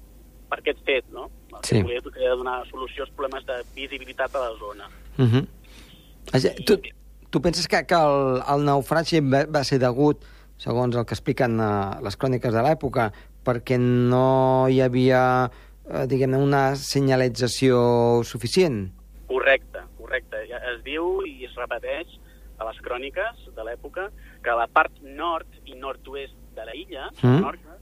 per 0.49 0.59
aquest 0.59 0.79
fet, 0.85 1.05
no? 1.11 1.29
El 1.51 1.63
Sí. 1.63 1.75
que 1.75 1.83
volia 1.83 2.01
era 2.25 2.35
donar 2.35 2.65
solució 2.69 3.03
als 3.03 3.11
problemes 3.15 3.45
de 3.45 3.61
visibilitat 3.75 4.35
a 4.35 4.39
la 4.39 4.57
zona. 4.59 4.87
Uh 5.17 5.25
-huh. 5.25 6.65
Tu, 6.65 6.81
tu 7.29 7.41
penses 7.41 7.67
que, 7.67 7.85
que 7.85 7.95
el, 7.95 8.41
el 8.47 8.65
naufragi 8.65 9.19
va, 9.21 9.45
va 9.45 9.63
ser 9.63 9.79
degut, 9.79 10.23
segons 10.61 10.95
el 10.95 11.05
que 11.09 11.15
expliquen 11.17 11.57
uh, 11.59 11.97
les 12.05 12.17
cròniques 12.21 12.53
de 12.53 12.61
l'època, 12.65 13.09
perquè 13.45 13.79
no 13.81 14.67
hi 14.69 14.79
havia, 14.85 15.21
uh, 15.49 16.03
diguem-ne, 16.09 16.37
una 16.37 16.63
senyalització 16.77 17.79
suficient? 18.27 18.83
Correcte, 19.31 19.81
correcte. 19.97 20.43
Es 20.73 20.83
diu 20.85 21.23
i 21.25 21.47
es 21.47 21.55
repeteix 21.57 22.19
a 22.61 22.67
les 22.67 22.77
cròniques 22.85 23.47
de 23.55 23.63
l'època 23.65 24.09
que 24.43 24.53
la 24.57 24.67
part 24.69 24.93
nord 25.01 25.47
i 25.65 25.73
nord-oest 25.79 26.35
de 26.55 26.65
la 26.67 26.75
illa, 26.75 27.07
Mm. 27.23 27.39
Menorca, 27.39 27.77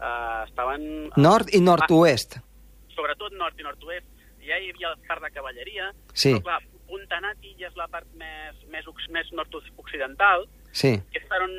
eh, 0.00 0.44
estaven... 0.48 0.84
Nord 1.16 1.52
i 1.54 1.60
nord-oest. 1.60 2.38
Sobretot 2.96 3.32
nord 3.38 3.58
i 3.60 3.66
nord-oest. 3.66 4.06
Ja 4.44 4.58
hi 4.58 4.70
havia 4.72 4.90
el 4.90 4.98
far 5.06 5.20
de 5.22 5.30
cavalleria, 5.30 5.92
Sí. 6.12 6.32
però 6.34 6.42
clar, 6.42 6.60
Puntanati 6.88 7.54
ja 7.58 7.68
és 7.68 7.76
la 7.76 7.86
part 7.88 8.06
més, 8.18 8.58
més, 8.72 8.84
més 9.10 9.30
nord-occidental, 9.32 10.44
Sí. 10.74 10.90
que 11.12 11.20
és 11.22 11.26
per 11.30 11.38
on, 11.46 11.52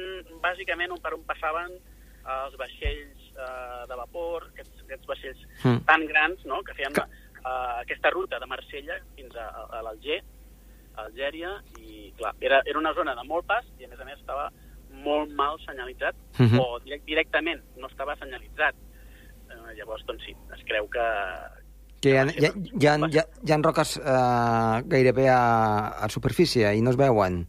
bàsicament, 0.43 0.91
on, 0.91 0.99
per 1.01 1.13
on 1.15 1.23
passaven 1.23 1.71
eh, 1.71 2.39
els 2.45 2.57
vaixells 2.59 3.29
eh, 3.35 3.83
de 3.89 3.95
vapor, 4.03 4.49
aquests, 4.53 4.83
aquests 4.85 5.07
vaixells 5.07 5.41
Mm. 5.63 5.79
tan 5.87 6.05
grans, 6.11 6.43
no?, 6.45 6.61
que 6.67 6.73
feien 6.75 6.91
Que- 6.93 7.07
eh, 7.07 7.75
aquesta 7.81 8.11
ruta 8.11 8.39
de 8.39 8.45
Marsella 8.51 8.99
fins 9.15 9.35
a, 9.39 9.47
a, 9.71 9.81
l'Alger, 9.87 10.19
Algèria, 10.95 11.49
i, 11.79 12.11
clar, 12.17 12.33
era, 12.39 12.61
era 12.65 12.79
una 12.79 12.93
zona 12.95 13.15
de 13.15 13.23
molt 13.27 13.45
pas 13.47 13.65
i, 13.79 13.83
a 13.85 13.89
més 13.91 13.99
a 13.99 14.05
més, 14.07 14.19
estava 14.19 14.49
molt 15.03 15.31
mal 15.35 15.57
senyalitzat, 15.65 16.15
Mhm. 16.39 16.59
o 16.59 16.79
direct, 16.83 17.05
directament 17.05 17.61
no 17.77 17.87
estava 17.87 18.15
senyalitzat. 18.15 18.75
Eh, 19.49 19.73
llavors, 19.77 20.05
doncs 20.07 20.23
sí, 20.25 20.35
es 20.55 20.63
creu 20.65 20.87
que... 20.89 21.03
Que 22.01 22.11
hi 22.13 22.17
ha, 22.17 22.23
hi 22.31 22.45
ha, 22.45 22.51
hi 22.55 22.87
ha, 22.87 22.95
hi 23.09 23.17
ha, 23.19 23.23
hi 23.43 23.51
ha 23.51 23.57
roques 23.63 23.97
uh, 23.97 24.81
gairebé 24.87 25.27
a, 25.29 25.87
a 26.05 26.09
superfície 26.09 26.71
i 26.75 26.81
no 26.81 26.91
es 26.91 26.97
veuen. 26.99 27.45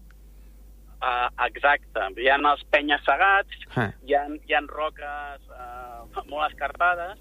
Uh, 0.97 1.29
exacte. 1.45 2.01
Hi 2.23 2.29
ha 2.33 2.37
els 2.41 2.63
penya-segats, 2.73 3.57
Ah. 3.77 3.91
hi 4.07 4.15
ha, 4.17 4.23
hi 4.49 4.55
ha 4.57 4.61
roques 4.67 5.43
uh, 5.53 6.07
molt 6.31 6.51
escarpades, 6.51 7.19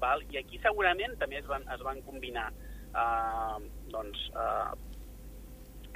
val? 0.00 0.22
i 0.32 0.38
aquí 0.40 0.58
segurament 0.62 1.18
també 1.20 1.36
es 1.38 1.46
van, 1.46 1.62
es 1.74 1.82
van 1.84 2.00
combinar 2.06 2.46
uh, 2.94 3.58
doncs, 3.92 4.18
uh, 4.32 4.72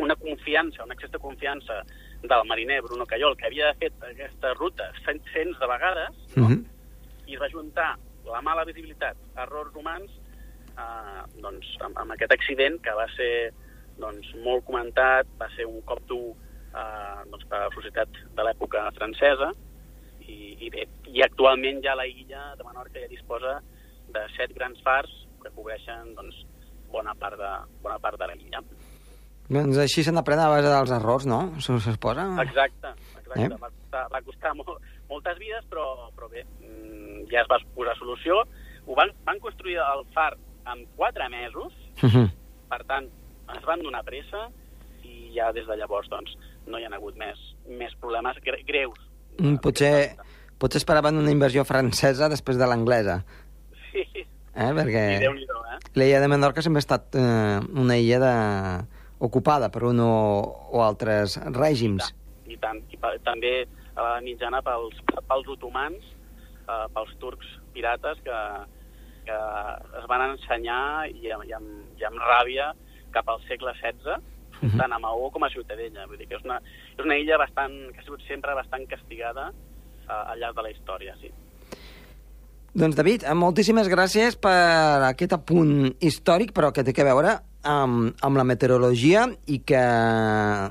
una 0.04 0.16
confiança, 0.16 0.84
un 0.84 0.92
excés 0.92 1.10
de 1.10 1.18
confiança 1.22 1.80
del 2.22 2.44
mariner 2.48 2.82
Bruno 2.82 3.06
Cayol, 3.06 3.36
que 3.36 3.46
havia 3.46 3.72
fet 3.80 3.92
aquesta 4.02 4.52
ruta 4.58 4.90
cent, 5.06 5.22
cents 5.32 5.58
de 5.58 5.66
vegades, 5.70 6.10
Uh 6.36 6.40
no? 6.40 6.48
-huh. 6.48 6.64
i 7.26 7.34
es 7.34 7.40
va 7.40 7.48
juntar 7.48 7.96
la 8.26 8.42
mala 8.42 8.64
visibilitat, 8.64 9.16
errors 9.36 9.74
humans, 9.74 10.10
eh, 10.76 11.22
doncs, 11.40 11.66
amb, 11.80 11.96
amb 11.98 12.12
aquest 12.12 12.32
accident 12.32 12.80
que 12.82 12.90
va 12.92 13.06
ser 13.16 13.52
doncs, 13.98 14.26
molt 14.44 14.64
comentat, 14.64 15.26
va 15.40 15.48
ser 15.56 15.66
un 15.66 15.80
cop 15.82 16.00
dur 16.06 16.34
eh, 16.74 17.20
doncs, 17.30 17.46
a 17.50 17.64
la 17.66 17.70
societat 17.74 18.08
de 18.36 18.46
l'època 18.46 18.88
francesa, 18.98 19.52
i, 20.24 20.56
i 20.66 20.70
bé, 20.72 20.86
i 21.12 21.22
actualment 21.22 21.82
ja 21.84 21.94
la 21.98 22.06
illa 22.08 22.54
de 22.58 22.64
Menorca 22.64 23.00
ja 23.02 23.10
disposa 23.10 23.58
de 24.14 24.22
set 24.36 24.54
grans 24.56 24.80
fars 24.84 25.12
que 25.42 25.52
cobreixen 25.52 26.14
doncs, 26.16 26.44
bona, 26.92 27.14
part 27.20 27.36
de, 27.38 27.52
bona 27.82 27.98
part 28.00 28.18
de 28.20 28.28
la 28.30 28.36
illa. 28.38 28.62
Doncs 29.50 29.76
així 29.82 30.04
se 30.04 30.12
n'aprèn 30.14 30.40
a 30.40 30.48
base 30.48 30.70
dels 30.70 30.92
errors, 30.96 31.26
no? 31.28 31.40
Se 31.60 31.76
suposa? 31.84 32.24
Exacte, 32.40 32.94
exacte. 33.18 33.42
Eh? 33.44 33.48
Va 33.60 33.68
costar, 33.68 34.04
va 34.12 34.20
costar 34.24 34.54
molt, 34.56 34.86
moltes 35.10 35.36
vides, 35.38 35.66
però, 35.68 36.08
però 36.16 36.30
bé, 36.32 36.46
mm, 36.62 37.26
ja 37.32 37.42
es 37.42 37.50
va 37.50 37.60
posar 37.76 37.96
solució. 37.98 38.40
Ho 38.86 38.96
van, 38.96 39.12
van 39.28 39.40
construir 39.44 39.76
el 39.84 40.06
far 40.16 40.32
en 40.72 40.86
quatre 40.96 41.28
mesos, 41.28 41.72
Uh 42.02 42.10
-huh. 42.10 42.28
per 42.68 42.82
tant, 42.84 43.06
es 43.54 43.64
van 43.64 43.80
donar 43.80 44.02
pressa 44.02 44.48
i 45.04 45.30
ja 45.34 45.52
des 45.52 45.66
de 45.66 45.76
llavors 45.76 46.08
doncs, 46.08 46.36
no 46.66 46.78
hi 46.78 46.86
ha 46.86 46.92
hagut 46.96 47.16
més, 47.20 47.40
més 47.68 47.94
problemes 48.00 48.38
gre 48.44 48.60
greus. 48.66 48.98
Mm, 49.38 49.58
potser, 49.64 50.16
potser 50.58 50.80
esperaven 50.82 51.18
una 51.20 51.32
inversió 51.34 51.64
francesa 51.68 52.28
després 52.32 52.60
de 52.60 52.68
l'anglesa, 52.70 53.22
Sí, 53.94 54.02
eh? 54.14 54.72
Perquè 54.74 55.04
Déu-n'hi-do, 55.22 55.60
eh? 55.70 55.78
l'illa 55.94 56.18
de 56.22 56.28
Menorca 56.28 56.62
sempre 56.62 56.80
ha 56.82 56.86
estat 56.86 57.14
eh, 57.14 57.60
una 57.78 57.96
illa 57.98 58.18
de... 58.22 58.34
ocupada 59.24 59.70
per 59.70 59.84
un 59.86 60.00
o, 60.02 60.14
o 60.74 60.82
altres 60.82 61.36
règims. 61.54 62.10
I 62.46 62.54
i 62.54 62.58
tant. 62.60 62.80
I 62.92 62.98
també 63.24 63.52
a 63.94 64.02
la 64.02 64.20
mitjana 64.24 64.60
pels, 64.66 64.98
pels 65.30 65.48
otomans, 65.54 66.02
eh, 66.66 66.86
pels 66.94 67.14
turcs 67.22 67.46
pirates 67.74 68.20
que, 68.26 68.40
que 69.28 69.38
es 70.00 70.08
van 70.10 70.26
ensenyar 70.32 71.06
i, 71.10 71.22
i, 71.24 71.32
amb, 71.32 71.70
i 71.98 72.06
amb 72.06 72.20
ràbia 72.26 72.72
cap 73.14 73.30
al 73.30 73.40
segle 73.48 73.72
XVI, 73.78 74.18
Mhm. 74.62 74.78
tant 74.78 74.92
a 74.92 74.98
Maó 74.98 75.30
com 75.30 75.44
a 75.44 75.50
Ciutadella. 75.50 76.06
Vull 76.06 76.18
dir 76.18 76.28
que 76.28 76.36
és 76.36 76.44
una, 76.44 76.60
és 76.96 77.04
una 77.04 77.16
illa 77.18 77.38
bastant, 77.38 77.72
que 77.92 78.00
ha 78.00 78.04
sigut 78.04 78.22
sempre 78.28 78.54
bastant 78.54 78.86
castigada 78.86 79.50
eh, 79.50 80.12
al 80.12 80.38
llarg 80.38 80.56
de 80.56 80.62
la 80.62 80.70
història, 80.70 81.16
sí. 81.20 81.30
Doncs, 82.74 82.96
David, 82.96 83.22
eh, 83.22 83.34
moltíssimes 83.34 83.88
gràcies 83.88 84.36
per 84.36 85.04
aquest 85.10 85.32
apunt 85.32 85.94
històric, 86.00 86.52
però 86.52 86.72
que 86.72 86.82
té 86.82 86.92
que 86.92 87.04
veure 87.06 87.40
amb, 87.64 88.14
amb 88.24 88.38
la 88.38 88.44
meteorologia 88.46 89.24
i 89.50 89.58
que, 89.66 89.82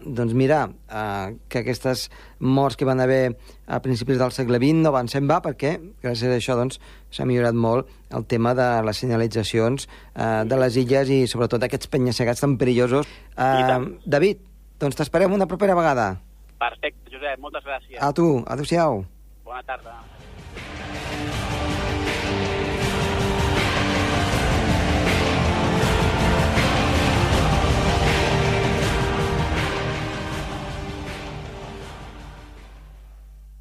doncs 0.06 0.36
mira, 0.38 0.64
eh, 0.88 1.36
que 1.50 1.64
aquestes 1.64 2.08
morts 2.40 2.78
que 2.78 2.88
van 2.88 3.02
haver 3.04 3.36
a 3.68 3.80
principis 3.84 4.20
del 4.22 4.34
segle 4.36 4.60
XX 4.62 4.84
no 4.86 4.94
van 4.96 5.10
ser 5.12 5.24
en 5.24 5.30
va 5.32 5.42
perquè, 5.44 5.76
gràcies 6.04 6.32
a 6.32 6.40
això, 6.40 6.58
doncs, 6.60 6.80
s'ha 7.14 7.28
millorat 7.30 7.58
molt 7.58 7.90
el 8.14 8.28
tema 8.30 8.54
de 8.58 8.68
les 8.86 9.04
senyalitzacions 9.04 9.88
eh, 9.88 10.44
de 10.50 10.60
les 10.62 10.78
illes 10.80 11.14
i 11.14 11.24
sobretot 11.28 11.64
d'aquests 11.64 11.90
penya-segats 11.94 12.46
tan 12.46 12.58
perillosos. 12.62 13.10
Eh. 13.38 13.80
David, 14.06 14.44
doncs 14.80 15.00
t'esperem 15.00 15.34
una 15.34 15.50
propera 15.50 15.78
vegada. 15.78 16.14
Perfecte, 16.62 17.10
Josep, 17.12 17.40
moltes 17.44 17.66
gràcies. 17.66 18.00
A 18.00 18.14
tu, 18.16 18.38
adéu-siau. 18.48 19.04
Bona 19.44 19.66
tarda. 19.68 20.00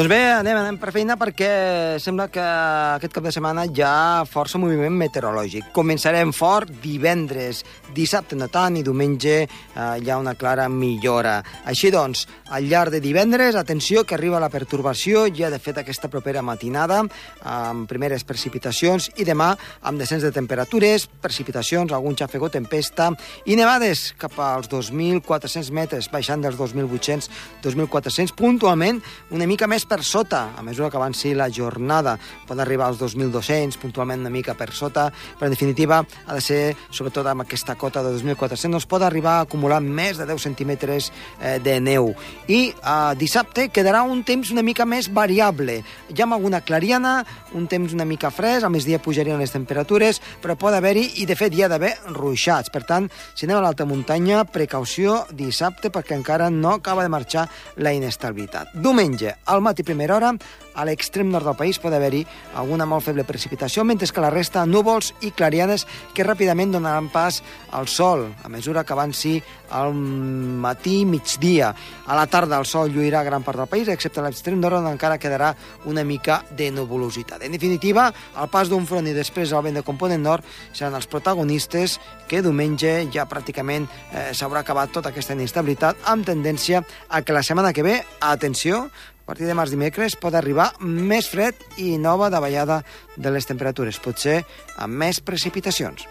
Doncs 0.00 0.08
bé, 0.08 0.30
anem, 0.32 0.56
anem 0.56 0.76
per 0.80 0.94
feina 0.94 1.12
perquè 1.20 1.98
sembla 2.00 2.30
que 2.32 2.40
aquest 2.40 3.12
cap 3.12 3.26
de 3.26 3.32
setmana 3.34 3.66
hi 3.68 3.82
ha 3.84 4.22
força 4.24 4.56
moviment 4.56 4.94
meteorològic. 4.96 5.66
Començarem 5.76 6.30
fort 6.32 6.70
divendres, 6.80 7.58
dissabte 7.92 8.32
no 8.32 8.48
tant 8.48 8.78
i 8.80 8.84
diumenge 8.86 9.34
eh, 9.44 9.50
hi 10.00 10.08
ha 10.08 10.16
una 10.16 10.32
clara 10.40 10.70
millora. 10.72 11.34
Així 11.68 11.90
doncs, 11.92 12.22
al 12.48 12.64
llarg 12.70 12.94
de 12.94 13.02
divendres, 13.04 13.58
atenció 13.60 14.06
que 14.08 14.16
arriba 14.16 14.40
la 14.40 14.48
pertorbació, 14.48 15.26
ja 15.36 15.50
de 15.52 15.58
fet 15.60 15.82
aquesta 15.82 16.08
propera 16.08 16.40
matinada, 16.40 17.02
amb 17.44 17.84
primeres 17.90 18.24
precipitacions 18.24 19.10
i 19.20 19.28
demà 19.28 19.50
amb 19.84 20.00
descens 20.00 20.24
de 20.24 20.32
temperatures, 20.32 21.10
precipitacions, 21.20 21.92
algun 21.92 22.16
xafegó, 22.16 22.48
tempesta 22.48 23.10
i 23.44 23.60
nevades 23.60 24.14
cap 24.16 24.40
als 24.48 24.72
2.400 24.72 25.70
metres, 25.76 26.08
baixant 26.08 26.48
dels 26.48 26.56
2.800, 26.56 27.28
2.400, 27.68 28.32
puntualment 28.40 29.04
una 29.36 29.44
mica 29.44 29.68
més 29.68 29.89
per 29.90 30.04
sota, 30.06 30.52
a 30.56 30.62
mesura 30.62 30.88
que 30.88 30.96
avanci 30.96 31.32
la 31.34 31.48
jornada. 31.50 32.14
Pot 32.46 32.60
arribar 32.62 32.86
als 32.86 33.00
2.200, 33.00 33.74
puntualment 33.82 34.20
una 34.22 34.30
mica 34.30 34.54
per 34.54 34.70
sota, 34.70 35.08
però 35.10 35.48
en 35.48 35.56
definitiva 35.56 35.98
ha 35.98 36.36
de 36.36 36.42
ser, 36.44 36.76
sobretot 36.94 37.26
amb 37.26 37.42
aquesta 37.42 37.74
cota 37.74 38.04
de 38.06 38.12
2.400, 38.14 38.70
no 38.70 38.78
es 38.78 38.86
pot 38.86 39.02
arribar 39.02 39.40
a 39.40 39.46
acumular 39.48 39.80
més 39.82 40.20
de 40.20 40.28
10 40.28 40.46
centímetres 40.46 41.10
eh, 41.40 41.58
de 41.58 41.80
neu. 41.82 42.12
I 42.46 42.60
eh, 42.70 42.92
dissabte 43.18 43.66
quedarà 43.74 44.04
un 44.06 44.22
temps 44.22 44.52
una 44.54 44.62
mica 44.62 44.86
més 44.86 45.10
variable. 45.10 45.80
Ja 46.14 46.28
amb 46.28 46.38
alguna 46.38 46.62
clariana, 46.62 47.24
un 47.58 47.66
temps 47.66 47.96
una 47.96 48.06
mica 48.06 48.30
fresc, 48.30 48.62
al 48.62 48.70
migdia 48.70 49.02
pujarien 49.02 49.42
les 49.42 49.50
temperatures, 49.50 50.22
però 50.38 50.54
pot 50.54 50.76
haver-hi, 50.76 51.16
i 51.24 51.26
de 51.26 51.34
fet 51.34 51.56
hi 51.56 51.64
ha 51.66 51.72
d'haver 51.72 51.96
ruixats. 52.14 52.70
Per 52.70 52.84
tant, 52.86 53.10
si 53.34 53.48
anem 53.48 53.58
a 53.58 53.66
l'alta 53.66 53.88
muntanya, 53.90 54.44
precaució 54.46 55.24
dissabte 55.34 55.90
perquè 55.90 56.14
encara 56.14 56.46
no 56.54 56.76
acaba 56.78 57.02
de 57.02 57.10
marxar 57.10 57.48
la 57.82 57.90
inestabilitat. 57.96 58.76
Diumenge, 58.78 59.34
al 59.50 59.66
matí 59.66 59.69
primera 59.74 60.16
hora, 60.16 60.34
a 60.74 60.84
l'extrem 60.86 61.30
nord 61.30 61.46
del 61.46 61.58
país 61.58 61.78
pot 61.82 61.94
haver-hi 61.94 62.24
alguna 62.58 62.86
molt 62.86 63.04
feble 63.04 63.24
precipitació, 63.24 63.84
mentre 63.84 64.08
que 64.10 64.22
la 64.22 64.30
resta 64.30 64.66
núvols 64.66 65.12
i 65.26 65.30
clarianes 65.30 65.86
que 66.14 66.26
ràpidament 66.26 66.72
donaran 66.72 67.10
pas 67.10 67.42
al 67.70 67.88
sol 67.88 68.28
a 68.42 68.48
mesura 68.48 68.84
que 68.84 68.92
avanci 68.92 69.40
al 69.70 69.94
matí 69.94 71.04
migdia. 71.06 71.74
A 72.06 72.16
la 72.18 72.26
tarda 72.26 72.58
el 72.58 72.66
sol 72.66 72.90
lluirà 72.90 73.22
gran 73.22 73.44
part 73.46 73.58
del 73.58 73.70
país, 73.70 73.88
excepte 73.88 74.20
a 74.20 74.24
l'extrem 74.26 74.58
nord 74.60 74.80
on 74.80 74.88
encara 74.90 75.18
quedarà 75.18 75.54
una 75.86 76.04
mica 76.04 76.40
de 76.56 76.70
nuvolositat. 76.74 77.42
En 77.46 77.52
definitiva, 77.52 78.10
el 78.10 78.50
pas 78.50 78.68
d'un 78.68 78.86
front 78.86 79.06
i 79.06 79.14
després 79.16 79.52
el 79.52 79.62
vent 79.62 79.78
de 79.78 79.86
component 79.86 80.22
nord 80.22 80.46
seran 80.72 80.96
els 80.98 81.06
protagonistes 81.10 81.98
que 82.28 82.42
diumenge 82.42 83.06
ja 83.14 83.28
pràcticament 83.30 83.86
eh, 83.86 84.30
s'haurà 84.34 84.64
acabat 84.64 84.92
tota 84.94 85.10
aquesta 85.10 85.34
inestabilitat 85.38 86.10
amb 86.10 86.26
tendència 86.26 86.82
a 87.08 87.22
que 87.22 87.34
la 87.34 87.44
setmana 87.46 87.72
que 87.72 87.86
ve, 87.86 88.00
atenció, 88.20 88.88
partir 89.30 89.46
de 89.46 89.54
març 89.54 89.70
dimecres 89.70 90.16
pot 90.18 90.34
arribar 90.34 90.72
més 90.82 91.28
fred 91.30 91.54
i 91.78 91.94
nova 92.02 92.32
davallada 92.34 92.80
de 93.14 93.30
les 93.30 93.46
temperatures, 93.46 94.00
potser 94.02 94.40
amb 94.74 94.98
més 95.04 95.22
precipitacions. 95.22 96.02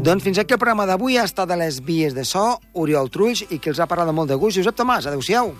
Doncs 0.00 0.24
fins 0.24 0.38
aquí 0.38 0.54
el 0.54 0.58
programa 0.58 0.86
d'avui 0.86 1.18
ha 1.18 1.26
estat 1.26 1.50
a 1.50 1.58
les 1.58 1.82
vies 1.82 2.14
de 2.14 2.22
so, 2.24 2.54
Oriol 2.74 3.10
Trulls, 3.10 3.44
i 3.50 3.58
qui 3.58 3.74
els 3.74 3.82
ha 3.82 3.90
parlat 3.90 4.14
molt 4.14 4.30
de 4.30 4.38
gust, 4.38 4.62
Josep 4.62 4.78
Tomàs. 4.78 5.10
Adéu-siau. 5.10 5.52